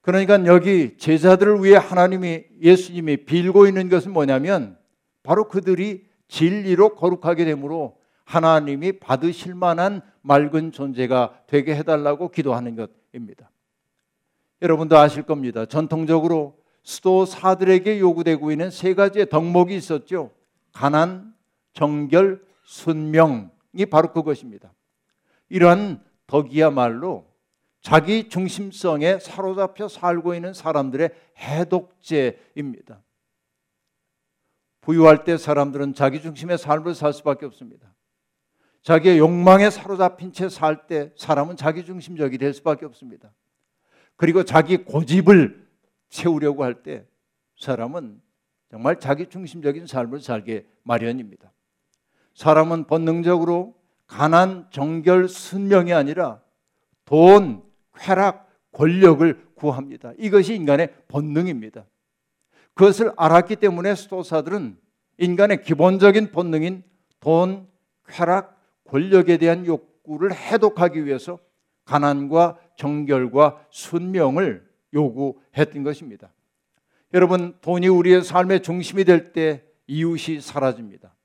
그러니까 0.02 0.46
여기 0.46 0.98
제자들을 0.98 1.62
위해 1.64 1.76
하나님이 1.76 2.46
예수님이 2.62 3.26
빌고 3.26 3.68
있는 3.68 3.90
것은 3.90 4.14
뭐냐면 4.14 4.78
바로 5.24 5.50
그들이 5.50 6.08
진리로 6.30 6.96
거룩하게 6.96 7.44
되므로 7.44 7.98
하나님이 8.24 9.00
받으실 9.00 9.56
만한 9.56 10.02
맑은 10.22 10.72
존재가 10.72 11.42
되게 11.48 11.76
해달라고 11.76 12.30
기도하는 12.30 12.78
것입니다. 12.78 13.52
여러분도 14.62 14.98
아실 14.98 15.24
겁니다. 15.24 15.66
전통적으로 15.66 16.59
수도사들에게 16.84 18.00
요구되고 18.00 18.52
있는 18.52 18.72
세 18.72 18.94
가지의 18.94 19.30
덕목이 19.30 19.76
있었죠. 19.76 20.32
가난, 20.74 21.34
정결, 21.74 22.44
순명이 22.64 23.86
바로 23.90 24.12
그것입니다. 24.12 24.74
이러한 25.50 26.04
덕이야말로 26.28 27.28
자기 27.82 28.30
중심성에 28.30 29.20
사로잡혀 29.20 29.88
살고 29.88 30.36
있는 30.36 30.54
사람들의 30.54 31.10
해독제입니다. 31.38 33.02
부유할 34.82 35.24
때 35.24 35.38
사람들은 35.38 35.94
자기 35.94 36.22
중심의 36.22 36.58
삶을 36.58 36.96
살 36.96 37.14
수밖에 37.14 37.46
없습니다. 37.46 37.94
자기의 38.82 39.20
욕망에 39.20 39.70
사로잡힌 39.70 40.32
채 40.32 40.50
살 40.50 40.88
때 40.88 41.12
사람은 41.18 41.58
자기 41.58 41.86
중심적이 41.86 42.38
될 42.38 42.54
수밖에 42.54 42.86
없습니다. 42.86 43.32
그리고 44.16 44.44
자기 44.44 44.78
고집을 44.78 45.69
세우려고 46.10 46.64
할 46.64 46.84
때 46.84 47.06
사람은 47.60 48.22
정말 48.70 49.00
자기 49.00 49.28
중심적인 49.28 49.88
삶을 49.88 50.22
살게 50.22 50.66
마련입니다. 50.84 51.52
사람은 52.36 52.86
본능적으로 52.86 53.76
가난, 54.08 54.68
정결, 54.72 55.28
순명이 55.28 55.94
아니라 55.94 56.42
돈, 57.06 57.64
쾌락, 57.96 58.50
권력을 58.72 59.48
구합니다. 59.56 60.14
이것이 60.18 60.56
인간의 60.56 60.94
본능입니다. 61.08 61.86
그것을 62.74 63.12
알았기 63.18 63.58
때문에 63.58 63.96
수도사들은 63.96 64.78
인간의 65.18 65.64
기본적인 65.64 66.32
본능인 66.32 66.84
돈, 67.20 67.68
쾌락, 68.08 68.58
권력에 68.86 69.38
대한 69.38 69.66
욕구를 69.66 70.34
해독하기 70.34 71.06
위해서 71.06 71.40
가난과 71.84 72.58
정결과 72.78 73.66
순명을 73.70 74.69
요구했던 74.94 75.84
것입니다. 75.84 76.32
여러분, 77.14 77.58
돈이 77.62 77.88
우리의 77.88 78.24
삶의 78.24 78.62
중심이 78.62 79.04
될 79.04 79.34
때 79.34 79.64
이웃이 79.88 80.40
사라집니다. 80.42 81.16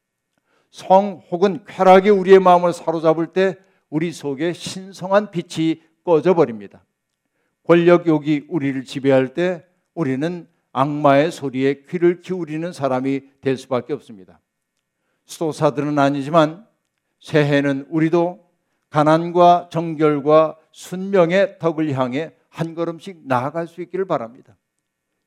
성 0.70 1.22
혹은 1.31 1.64
쾌락이 1.66 2.11
우리의 2.11 2.40
마음을 2.40 2.72
사로잡을 2.72 3.29
때 3.29 3.57
우리 3.90 4.11
속에 4.11 4.53
신성한 4.53 5.31
빛이 5.31 5.83
꺼져버립니다. 6.05 6.85
권력욕이 7.64 8.46
우리를 8.48 8.85
지배할 8.85 9.35
때 9.35 9.64
우리는 9.94 10.48
악마의 10.72 11.31
소리에 11.31 11.85
귀를 11.88 12.20
기울이는 12.20 12.72
사람이 12.72 13.20
될 13.40 13.57
수밖에 13.57 13.92
없습니다. 13.92 14.40
수도사들은 15.27 15.98
아니지만 15.98 16.66
새해는 17.20 17.87
우리도 17.90 18.44
가난과 18.90 19.68
정결과 19.70 20.57
순명의 20.72 21.59
덕을 21.59 21.92
향해 21.92 22.35
한 22.55 22.75
걸음씩 22.77 23.23
나아갈 23.27 23.67
수 23.67 23.83
있기를 23.83 24.05
바랍니다. 24.05 24.57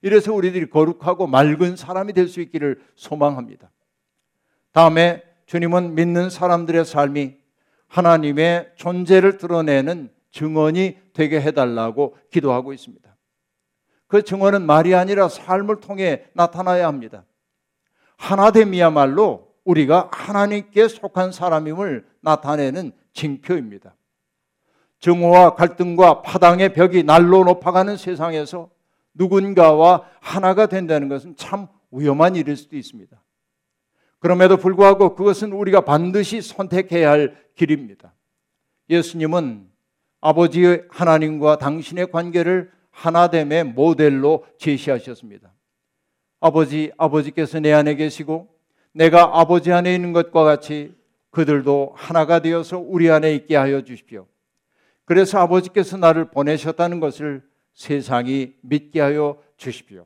이래서 0.02 0.34
우리들이 0.34 0.70
거룩하고 0.70 1.28
맑은 1.28 1.76
사람이 1.76 2.13
될 2.13 2.30
수 2.30 2.40
있기를 2.40 2.82
소망합니다. 2.96 3.70
다음에 4.72 5.24
주님은 5.46 5.96
믿는 5.96 6.30
사람들의 6.30 6.86
삶이 6.86 7.36
하나님의 7.88 8.72
존재를 8.76 9.38
드러내는 9.38 10.10
증언이 10.32 10.98
되게 11.12 11.42
해달라고 11.42 12.18
기도하고 12.32 12.72
있습니다. 12.72 13.18
그 14.08 14.24
증언은 14.24 14.66
말이 14.66 14.96
아니라 14.96 15.28
삶을 15.28 15.82
통해 15.82 16.28
나타나야 16.34 16.88
합니다. 16.88 17.26
하나됨이야말로 18.16 19.54
우리가 19.66 20.10
하나님께 20.13 20.88
속한 20.88 21.34
사람임을 21.34 22.08
나타내는 22.22 22.94
징표입니다. 23.12 23.97
증오와 25.00 25.56
갈등과 25.56 26.22
파당의 26.22 26.74
벽이 26.74 27.04
날로 27.04 27.44
높아가는 27.44 27.98
세상에서 27.98 28.70
누군가와 29.14 30.04
하나가 30.20 30.68
된다는 30.68 31.08
것은 31.10 31.36
참 31.36 31.68
위험한 31.92 32.36
일일 32.36 32.56
수도 32.56 32.76
있습니다. 32.76 33.22
그럼에도 34.20 34.58
불구하고 34.58 35.16
그것은 35.16 35.52
우리가 35.52 35.82
반드시 35.82 36.42
선택해야 36.42 37.12
할 37.12 37.38
길입니다. 37.56 38.14
예수님은 38.90 39.68
아버지 40.22 40.82
하나님과 40.90 41.58
당신의 41.58 42.12
관계를 42.12 42.72
하나됨의 42.92 43.66
모델로 43.66 44.46
제시하셨습니다. 44.58 45.54
아버지, 46.40 46.92
아버지께서 46.98 47.60
내 47.60 47.72
안에 47.74 47.96
계시고 47.96 48.48
내가 48.94 49.40
아버지 49.40 49.72
안에 49.72 49.94
있는 49.94 50.14
것과 50.14 50.44
같이 50.44 50.96
그들도 51.30 51.94
하나가 51.96 52.40
되어서 52.40 52.80
우리 52.80 53.12
안에 53.12 53.34
있게 53.36 53.56
하여 53.56 53.82
주십시오. 53.84 54.28
그래서 55.08 55.39
아버지께서 55.39 55.96
나를 55.96 56.26
보내셨다는 56.32 57.00
것을 57.00 57.41
세상이 57.74 58.56
믿게 58.60 59.00
하여 59.00 59.41
주십시오. 59.56 60.06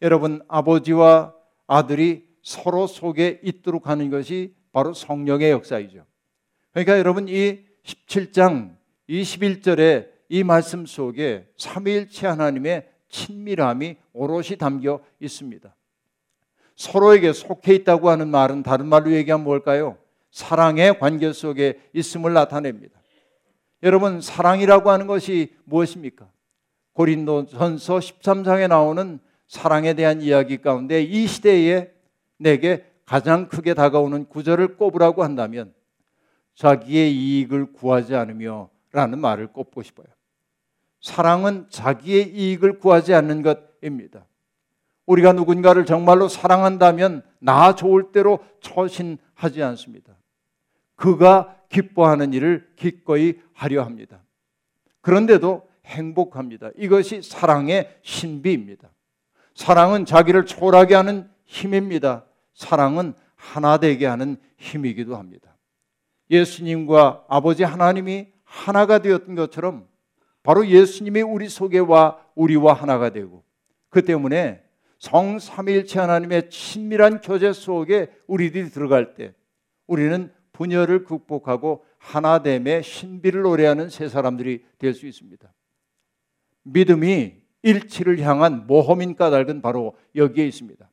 여러분, 0.00 0.40
아버지와 0.46 1.34
아들이 1.66 2.24
서로 2.40 2.86
속에 2.86 3.40
있도록 3.42 3.88
하는 3.88 4.10
것이 4.10 4.54
바로 4.70 4.94
성령의 4.94 5.50
역사이죠. 5.50 6.04
그러니까 6.70 7.00
여러분, 7.00 7.26
이 7.26 7.64
17장 7.82 8.76
21절에 9.08 10.08
이 10.28 10.44
말씀 10.44 10.86
속에 10.86 11.48
삼위일체 11.56 12.28
하나님의 12.28 12.88
친밀함이 13.08 13.96
오롯이 14.12 14.56
담겨 14.56 15.00
있습니다. 15.18 15.74
서로에게 16.76 17.32
속해 17.32 17.74
있다고 17.74 18.08
하는 18.08 18.28
말은 18.28 18.62
다른 18.62 18.86
말로 18.86 19.10
얘기하면 19.10 19.42
뭘까요? 19.42 19.98
사랑의 20.30 20.96
관계 21.00 21.32
속에 21.32 21.80
있음을 21.92 22.32
나타냅니다. 22.32 23.01
여러분, 23.82 24.20
사랑이라고 24.20 24.90
하는 24.90 25.06
것이 25.06 25.54
무엇입니까? 25.64 26.28
고린도전서 26.94 27.98
13장에 27.98 28.68
나오는 28.68 29.18
사랑에 29.48 29.94
대한 29.94 30.22
이야기 30.22 30.58
가운데 30.58 31.02
이 31.02 31.26
시대에 31.26 31.92
내게 32.38 32.86
가장 33.04 33.48
크게 33.48 33.74
다가오는 33.74 34.26
구절을 34.28 34.76
꼽으라고 34.76 35.24
한다면 35.24 35.74
자기의 36.54 37.14
이익을 37.14 37.72
구하지 37.72 38.14
않으며 38.14 38.70
라는 38.92 39.18
말을 39.18 39.48
꼽고 39.48 39.82
싶어요. 39.82 40.06
사랑은 41.00 41.66
자기의 41.68 42.28
이익을 42.28 42.78
구하지 42.78 43.14
않는 43.14 43.42
것입니다. 43.42 44.24
우리가 45.06 45.32
누군가를 45.32 45.84
정말로 45.84 46.28
사랑한다면 46.28 47.22
나 47.40 47.74
좋을 47.74 48.12
대로 48.12 48.38
처신하지 48.60 49.62
않습니다. 49.62 50.14
그가 50.94 51.56
기뻐하는 51.72 52.34
일을 52.34 52.70
기꺼이 52.76 53.40
하려 53.54 53.82
합니다. 53.82 54.22
그런데도 55.00 55.66
행복합니다. 55.86 56.70
이것이 56.76 57.22
사랑의 57.22 57.98
신비입니다. 58.02 58.90
사랑은 59.54 60.04
자기를 60.04 60.44
초월하게 60.46 60.94
하는 60.94 61.30
힘입니다. 61.46 62.26
사랑은 62.54 63.14
하나 63.34 63.78
되게 63.78 64.06
하는 64.06 64.36
힘이기도 64.58 65.16
합니다. 65.16 65.56
예수님과 66.30 67.24
아버지 67.28 67.64
하나님이 67.64 68.28
하나가 68.44 68.98
되었던 68.98 69.34
것처럼 69.34 69.88
바로 70.42 70.66
예수님이 70.66 71.22
우리 71.22 71.48
속에 71.48 71.78
와 71.78 72.18
우리와 72.34 72.74
하나가 72.74 73.10
되고 73.10 73.44
그 73.88 74.04
때문에 74.04 74.62
성삼일체 74.98 75.98
하나님의 76.00 76.50
친밀한 76.50 77.20
교제 77.20 77.52
속에 77.52 78.12
우리들이 78.26 78.70
들어갈 78.70 79.14
때 79.14 79.34
우리는 79.86 80.32
분열을 80.52 81.04
극복하고 81.04 81.84
하나됨의 81.98 82.82
신비를 82.82 83.42
노래하는 83.42 83.88
새 83.88 84.08
사람들이 84.08 84.64
될 84.78 84.94
수 84.94 85.06
있습니다. 85.06 85.52
믿음이 86.64 87.34
일치를 87.62 88.20
향한 88.20 88.66
모험인 88.66 89.16
까닭은 89.16 89.62
바로 89.62 89.96
여기에 90.14 90.46
있습니다. 90.46 90.88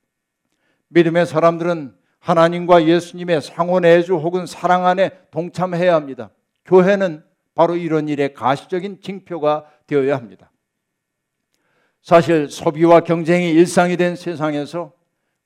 믿음의 0.90 1.26
사람들은 1.26 1.96
하나님과 2.20 2.86
예수님의 2.86 3.42
상호 3.42 3.80
내주 3.80 4.16
혹은 4.16 4.46
사랑 4.46 4.86
안에 4.86 5.12
동참해야 5.32 5.96
합니다. 5.96 6.32
교회는 6.66 7.24
바로 7.56 7.76
이런 7.76 8.08
일의 8.08 8.34
가시적인 8.34 9.02
징표가 9.02 9.66
되어야 9.88 10.16
합니다. 10.16 10.52
사실 12.02 12.50
소비와 12.50 13.02
경쟁이 13.02 13.52
일상이 13.52 13.98
된 13.98 14.16
세상에서 14.16 14.94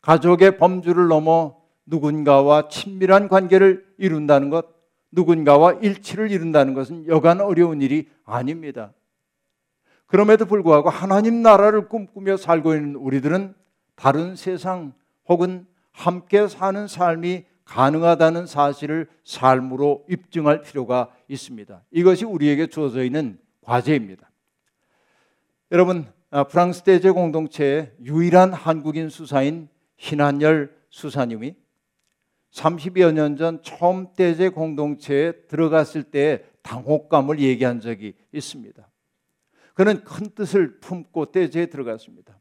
가족의 0.02 0.58
범주를 0.58 1.08
넘어 1.08 1.63
누군가와 1.86 2.70
친밀한 2.70 3.28
관계를 3.28 3.86
이룬다는 3.98 4.50
것, 4.50 4.68
누군가와 5.12 5.74
일치를 5.74 6.32
이룬다는 6.32 6.74
것은 6.74 7.08
여간 7.08 7.42
어려운 7.42 7.82
일이 7.82 8.10
아닙니다. 8.26 8.94
그럼에도 10.06 10.46
불구하고 10.46 10.90
하나님 10.90 11.42
나라를 11.42 11.88
꿈꾸며 11.90 12.38
살고 12.38 12.76
있는 12.76 12.96
우리들은 12.96 13.54
다른 13.96 14.36
세상 14.36 14.94
혹은 15.28 15.66
함께 15.92 16.48
사는 16.48 16.88
삶이 16.88 17.46
가능하다는 17.66 18.46
사실을 18.46 19.08
삶으로 19.24 20.06
입증할 20.10 20.62
필요가 20.62 21.10
있습니다. 21.28 21.82
이것이 21.92 22.26
우리에게 22.26 22.68
주어져 22.68 23.04
있는 23.04 23.40
과제입니다. 23.62 24.30
여러분, 25.72 26.06
아, 26.30 26.44
프랑스 26.44 26.84
대제 26.84 27.12
공동체의 27.12 27.94
유일한 28.04 28.54
한국인 28.54 29.10
수사인 29.10 29.70
신한열 29.98 30.76
수사님이 30.90 31.56
30여 32.54 33.14
년 33.14 33.36
전 33.36 33.62
처음 33.64 34.14
대제 34.16 34.50
공동체에 34.50 35.32
들어갔을 35.48 36.04
때 36.04 36.46
당혹감을 36.62 37.40
얘기한 37.40 37.82
적이 37.82 38.14
있습니다. 38.32 38.88
그는 39.74 40.04
큰 40.04 40.30
뜻을 40.36 40.80
품고 40.80 41.32
대제에 41.32 41.66
들어갔습니다. 41.66 42.40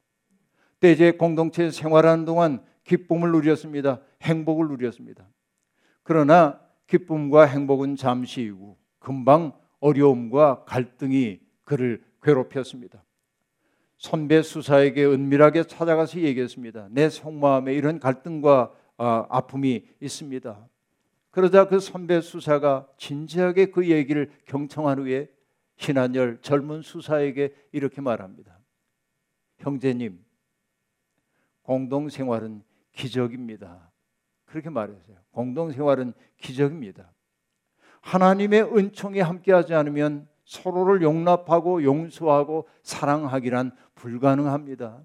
대제 0.80 1.12
공동체 1.12 1.70
생활하는 1.70 2.26
동안 2.26 2.62
기쁨을 2.84 3.32
누렸습니다. 3.32 4.00
행복을 4.22 4.68
누렸습니다. 4.68 5.26
그러나 6.02 6.60
기쁨과 6.86 7.44
행복은 7.46 7.96
잠시이고 7.96 8.76
금방 8.98 9.52
어려움과 9.80 10.64
갈등이 10.64 11.40
그를 11.64 12.02
괴롭혔습니다. 12.22 13.02
선배 13.96 14.42
수사에게 14.42 15.06
은밀하게 15.06 15.64
찾아가서 15.64 16.20
얘기했습니다. 16.20 16.88
내 16.90 17.08
속마음에 17.08 17.72
이런 17.74 17.98
갈등과 17.98 18.72
아, 19.04 19.26
아픔이 19.30 19.84
있습니다. 20.00 20.68
그러자 21.32 21.66
그 21.66 21.80
선배 21.80 22.20
수사가 22.20 22.86
진지하게 22.98 23.72
그 23.72 23.90
얘기를 23.90 24.30
경청한 24.44 25.00
후에 25.00 25.28
신한열 25.74 26.38
젊은 26.40 26.82
수사에게 26.82 27.52
이렇게 27.72 28.00
말합니다. 28.00 28.60
형제님, 29.58 30.24
공동생활은 31.62 32.62
기적입니다. 32.92 33.90
그렇게 34.44 34.70
말했어요. 34.70 35.16
공동생활은 35.32 36.12
기적입니다. 36.36 37.12
하나님의 38.02 38.62
은총이 38.76 39.18
함께하지 39.18 39.74
않으면 39.74 40.28
서로를 40.44 41.02
용납하고 41.02 41.82
용서하고 41.82 42.68
사랑하기란 42.84 43.72
불가능합니다. 43.96 45.02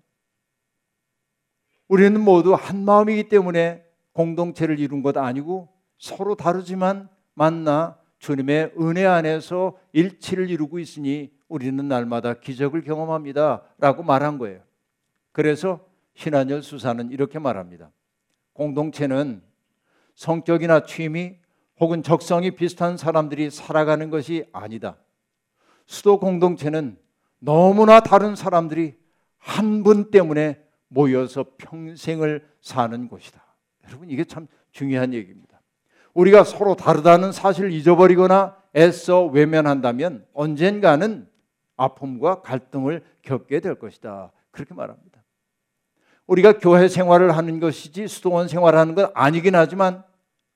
우리는 1.88 2.22
모두 2.22 2.54
한 2.54 2.86
마음이기 2.86 3.30
때문에 3.30 3.87
공동체를 4.17 4.80
이룬 4.80 5.03
것 5.03 5.15
아니고 5.15 5.69
서로 5.99 6.34
다르지만 6.34 7.08
만나 7.36 7.99
주님의 8.17 8.73
은혜 8.80 9.06
안에서 9.06 9.77
일치를 9.93 10.49
이루고 10.49 10.80
있으니 10.80 11.32
우리는 11.47 11.88
날마다 11.88 12.34
기적을 12.34 12.82
경험합니다. 12.82 13.62
라고 13.77 14.01
말한 14.01 14.39
거예요. 14.39 14.62
그래서 15.32 15.86
신한열 16.15 16.63
수사는 16.63 17.12
이렇게 17.12 17.38
말합니다. 17.38 17.91
공동체는 18.53 19.43
성격이나 20.15 20.86
취미 20.86 21.36
혹은 21.80 22.01
적성이 22.01 22.49
비슷한 22.49 22.97
사람들이 22.97 23.51
살아가는 23.51 24.10
것이 24.10 24.45
아니다. 24.51 24.97
수도 25.86 26.19
공동체는 26.19 26.97
너무나 27.38 27.99
다른 27.99 28.36
사람들이 28.36 28.95
한 29.38 29.84
분 29.84 30.10
때문에 30.10 30.60
모여서 30.88 31.45
평생을 31.60 32.47
사는 32.62 33.08
곳이다. 33.08 33.47
여러분 33.88 34.10
이게 34.10 34.23
참 34.23 34.47
중요한 34.71 35.13
얘기입니다. 35.13 35.62
우리가 36.13 36.43
서로 36.43 36.76
다르다는 36.76 37.32
사실을 37.32 37.71
잊어버리거나 37.71 38.58
애써 38.76 39.26
외면한다면 39.26 40.26
언젠가는 40.34 41.28
아픔과 41.76 42.41
갈등을 42.41 43.04
겪게 43.21 43.60
될 43.60 43.76
것이다. 43.76 44.32
그렇게 44.52 44.73
말합니다. 44.73 45.23
우리가 46.26 46.60
교회 46.60 46.88
생활을 46.88 47.38
하는 47.38 47.60
것이지 47.60 48.08
수도원 48.08 48.47
생활을 48.47 48.78
하는 48.78 48.95
건 48.95 49.12
아니긴 49.13 49.56
하지만 49.56 50.04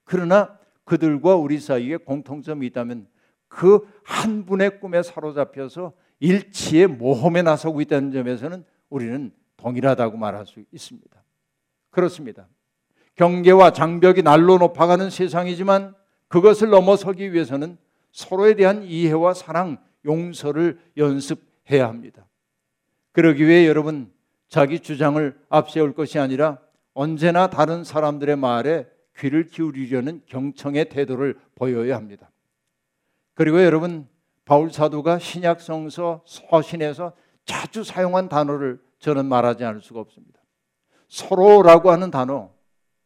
그러나 0.03 0.57
그들과 0.83 1.35
우리 1.35 1.59
사이에 1.59 1.97
공통점이 1.97 2.65
있다면 2.67 3.07
그 3.47 3.79
한 4.03 4.45
분의 4.45 4.79
꿈에 4.79 5.01
사로잡혀서 5.01 5.93
일치의 6.19 6.87
모험에 6.87 7.41
나서고 7.41 7.81
있다는 7.81 8.11
점에서는 8.11 8.63
우리는 8.89 9.31
동일하다고 9.57 10.17
말할 10.17 10.45
수 10.45 10.63
있습니다. 10.71 11.23
그렇습니다. 11.89 12.47
경계와 13.21 13.69
장벽이 13.69 14.23
날로 14.23 14.57
높아가는 14.57 15.11
세상이지만 15.11 15.93
그것을 16.27 16.71
넘어서기 16.71 17.33
위해서는 17.33 17.77
서로에 18.11 18.55
대한 18.55 18.81
이해와 18.81 19.35
사랑, 19.35 19.77
용서를 20.05 20.79
연습해야 20.97 21.87
합니다. 21.87 22.25
그러기 23.11 23.45
위해 23.45 23.67
여러분 23.67 24.11
자기 24.49 24.79
주장을 24.79 25.39
앞세울 25.49 25.93
것이 25.93 26.17
아니라 26.17 26.57
언제나 26.95 27.47
다른 27.51 27.83
사람들의 27.83 28.37
말에 28.37 28.87
귀를 29.19 29.45
기울이려는 29.45 30.23
경청의 30.25 30.89
태도를 30.89 31.37
보여야 31.53 31.97
합니다. 31.97 32.31
그리고 33.35 33.63
여러분 33.63 34.07
바울 34.45 34.71
사도가 34.71 35.19
신약 35.19 35.61
성서 35.61 36.23
서신에서 36.25 37.13
자주 37.45 37.83
사용한 37.83 38.29
단어를 38.29 38.81
저는 38.97 39.27
말하지 39.27 39.63
않을 39.63 39.81
수가 39.81 39.99
없습니다. 39.99 40.41
서로라고 41.07 41.91
하는 41.91 42.09
단어 42.09 42.49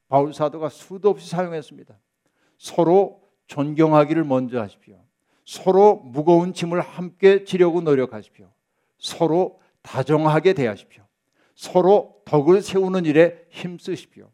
바울 0.08 0.34
사도가 0.34 0.70
수도 0.70 1.10
없이 1.10 1.30
사용했습니다. 1.30 1.98
서로 2.58 3.22
존경하기를 3.48 4.24
먼저 4.24 4.62
하십시오. 4.62 5.00
서로 5.46 5.98
무거운 5.98 6.54
짐을 6.54 6.82
함께 6.82 7.44
지려고 7.44 7.82
노력하십시오. 7.82 8.50
서로 8.98 9.60
다정하게 9.82 10.54
대하십시오. 10.54 11.04
서로 11.56 12.22
덕을 12.26 12.62
세우는 12.62 13.06
일에 13.06 13.46
힘쓰십시오. 13.50 14.32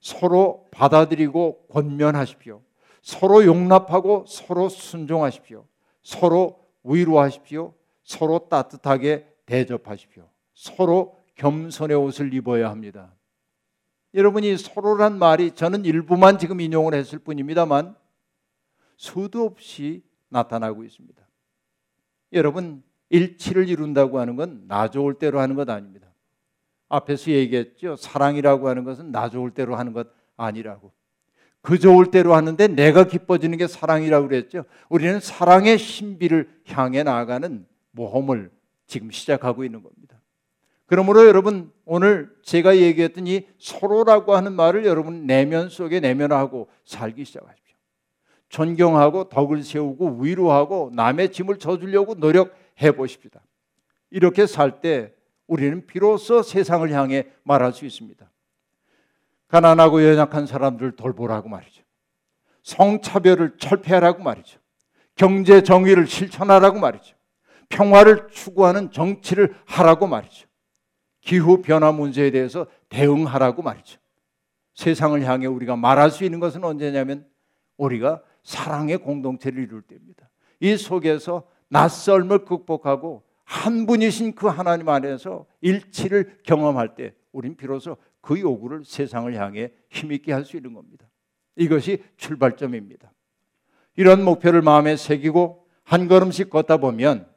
서로 0.00 0.66
받아들이고 0.70 1.66
권면하십시오. 1.68 2.62
서로 3.02 3.44
용납하고 3.44 4.24
서로 4.26 4.68
순종하십시오. 4.68 5.66
서로 6.02 6.60
위로하십시오. 6.84 7.74
서로 8.04 8.48
따뜻하게 8.48 9.26
대접하십시오. 9.46 10.28
서로 10.54 11.18
겸손의 11.34 11.96
옷을 11.96 12.32
입어야 12.34 12.70
합니다. 12.70 13.12
여러분이 14.14 14.56
서로란 14.58 15.18
말이 15.18 15.52
저는 15.52 15.84
일부만 15.84 16.38
지금 16.38 16.60
인용을 16.60 16.94
했을 16.94 17.18
뿐입니다만 17.18 17.94
수도 18.96 19.44
없이 19.44 20.02
나타나고 20.28 20.84
있습니다. 20.84 21.22
여러분 22.32 22.82
일치를 23.10 23.68
이룬다고 23.68 24.18
하는 24.20 24.36
건 24.36 24.64
나 24.68 24.88
좋을 24.88 25.14
대로 25.14 25.40
하는 25.40 25.54
것 25.54 25.68
아닙니다. 25.68 26.08
앞에서 26.88 27.30
얘기했죠. 27.30 27.96
사랑이라고 27.96 28.68
하는 28.68 28.84
것은 28.84 29.12
나 29.12 29.28
좋을 29.28 29.52
대로 29.52 29.76
하는 29.76 29.92
것 29.92 30.08
아니라고. 30.36 30.92
그 31.62 31.78
좋을 31.78 32.10
대로 32.10 32.34
하는데 32.34 32.68
내가 32.68 33.04
기뻐지는 33.04 33.56
게 33.56 33.66
사랑이라고 33.66 34.28
그랬죠. 34.28 34.64
우리는 34.88 35.20
사랑의 35.20 35.78
신비를 35.78 36.62
향해 36.66 37.02
나아가는 37.02 37.66
모험을 37.92 38.50
지금 38.86 39.10
시작하고 39.10 39.64
있는 39.64 39.82
겁니다. 39.82 40.01
그러므로 40.92 41.26
여러분 41.26 41.72
오늘 41.86 42.30
제가 42.42 42.76
얘기했던 42.76 43.26
이 43.26 43.46
서로라고 43.58 44.36
하는 44.36 44.52
말을 44.52 44.84
여러분 44.84 45.26
내면 45.26 45.70
속에 45.70 46.00
내면하고 46.00 46.68
살기 46.84 47.24
시작하십시오. 47.24 47.76
존경하고 48.50 49.30
덕을 49.30 49.62
세우고 49.62 50.18
위로하고 50.20 50.90
남의 50.92 51.32
짐을 51.32 51.58
져주려고 51.58 52.12
노력해 52.16 52.92
보십시다. 52.94 53.40
이렇게 54.10 54.46
살 54.46 54.82
때 54.82 55.14
우리는 55.46 55.86
비로소 55.86 56.42
세상을 56.42 56.92
향해 56.92 57.26
말할 57.42 57.72
수 57.72 57.86
있습니다. 57.86 58.30
가난하고 59.48 60.04
연약한 60.06 60.46
사람들을 60.46 60.96
돌보라고 60.96 61.48
말이죠. 61.48 61.82
성차별을 62.64 63.56
철폐하라고 63.56 64.22
말이죠. 64.22 64.60
경제 65.16 65.62
정의를 65.62 66.06
실천하라고 66.06 66.78
말이죠. 66.80 67.16
평화를 67.70 68.28
추구하는 68.30 68.90
정치를 68.90 69.54
하라고 69.64 70.06
말이죠. 70.06 70.51
기후 71.22 71.62
변화 71.62 71.92
문제에 71.92 72.30
대해서 72.30 72.66
대응하라고 72.88 73.62
말이죠. 73.62 73.98
세상을 74.74 75.22
향해 75.24 75.46
우리가 75.46 75.76
말할 75.76 76.10
수 76.10 76.24
있는 76.24 76.40
것은 76.40 76.62
언제냐면 76.64 77.26
우리가 77.76 78.22
사랑의 78.42 78.98
공동체를 78.98 79.62
이룰 79.62 79.82
때입니다. 79.82 80.28
이 80.60 80.76
속에서 80.76 81.44
낯설음을 81.68 82.44
극복하고 82.44 83.22
한 83.44 83.86
분이신 83.86 84.34
그 84.34 84.46
하나님 84.46 84.88
안에서 84.88 85.46
일치를 85.60 86.38
경험할 86.44 86.94
때 86.94 87.14
우린 87.32 87.56
비로소 87.56 87.96
그 88.20 88.38
요구를 88.38 88.84
세상을 88.84 89.32
향해 89.34 89.72
힘있게 89.90 90.32
할 90.32 90.44
수 90.44 90.56
있는 90.56 90.74
겁니다. 90.74 91.06
이것이 91.56 92.02
출발점입니다. 92.16 93.12
이런 93.96 94.24
목표를 94.24 94.62
마음에 94.62 94.96
새기고 94.96 95.66
한 95.84 96.08
걸음씩 96.08 96.50
걷다 96.50 96.78
보면 96.78 97.28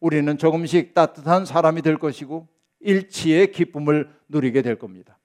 우리는 0.00 0.38
조금씩 0.38 0.94
따뜻한 0.94 1.44
사람이 1.44 1.82
될 1.82 1.98
것이고 1.98 2.46
일치의 2.80 3.52
기쁨을 3.52 4.10
누리게 4.28 4.62
될 4.62 4.78
겁니다. 4.78 5.18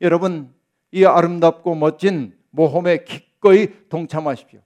여러분, 0.00 0.52
이 0.92 1.04
아름답고 1.04 1.74
멋진 1.74 2.36
모험에 2.50 3.04
기꺼이 3.04 3.68
동참하십시오. 3.88 4.60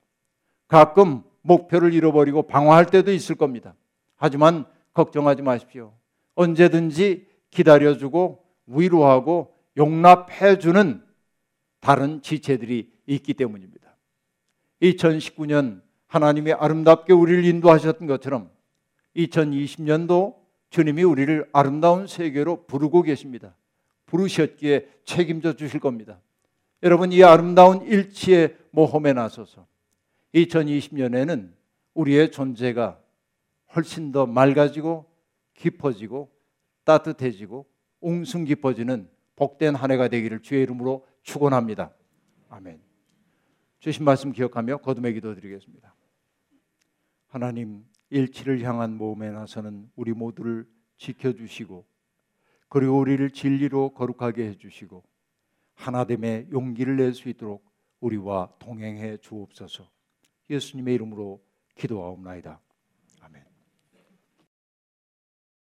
가끔 0.67 1.23
목표를 1.43 1.95
잃어버리고 1.95 2.43
방황할 2.43 2.87
때도 2.87 3.13
있을 3.13 3.35
겁니다. 3.35 3.75
하지만 4.17 4.67
걱정하지 4.93 5.43
마십시오. 5.43 5.95
언제든지 6.35 7.27
기다려주고 7.51 8.45
위로하고 8.67 9.55
용납해주는 9.77 11.03
다른 11.81 12.21
지체들이 12.21 12.93
있기 13.07 13.35
때문입니다. 13.35 13.97
2019년 14.83 15.81
하나님이 16.07 16.53
아름답게 16.53 17.13
우리를 17.13 17.45
인도하셨던 17.45 18.07
것처럼 18.07 18.51
2020년도 19.17 20.35
주님이 20.71 21.03
우리를 21.03 21.49
아름다운 21.53 22.07
세계로 22.07 22.65
부르고 22.67 23.03
계십니다. 23.03 23.57
부르셨기에 24.07 24.89
책임져 25.05 25.55
주실 25.55 25.81
겁니다. 25.81 26.21
여러분 26.83 27.13
이 27.13 27.23
아름다운 27.23 27.83
일치의 27.83 28.57
모험에 28.71 29.13
나서서 29.13 29.67
2020년에는 30.35 31.51
우리의 31.95 32.31
존재가 32.31 33.01
훨씬 33.75 34.13
더 34.13 34.27
맑아지고 34.27 35.07
깊어지고 35.55 36.31
따뜻해지고 36.85 37.67
웅숭 38.01 38.45
깊어지는 38.45 39.09
복된 39.37 39.75
한 39.75 39.91
해가 39.91 40.09
되기를 40.09 40.41
주의 40.41 40.63
이름으로 40.63 41.07
축원합니다. 41.23 41.93
아멘. 42.49 42.81
주신 43.81 44.05
말씀 44.05 44.33
기억하며 44.33 44.79
거듭의 44.79 45.15
기도 45.15 45.35
드리겠습니다. 45.35 45.95
하나님 47.29 47.85
일치를 48.11 48.63
향한 48.63 48.97
모험에 48.97 49.31
나서는 49.31 49.91
우리 49.97 50.13
모두를 50.13 50.67
지켜주시고 50.97 51.87
그리고 52.69 52.99
우리를 52.99 53.31
진리로 53.31 53.91
거룩하게 53.95 54.49
해주시고 54.49 55.03
하나됨의 55.75 56.49
용기를 56.53 56.97
낼 56.97 57.15
수 57.15 57.29
있도록 57.29 57.65
우리와 58.01 58.55
동행해 58.59 59.17
주옵소서. 59.19 59.89
예수님의 60.51 60.95
이름으로 60.95 61.43
기도하옵나이다. 61.77 62.61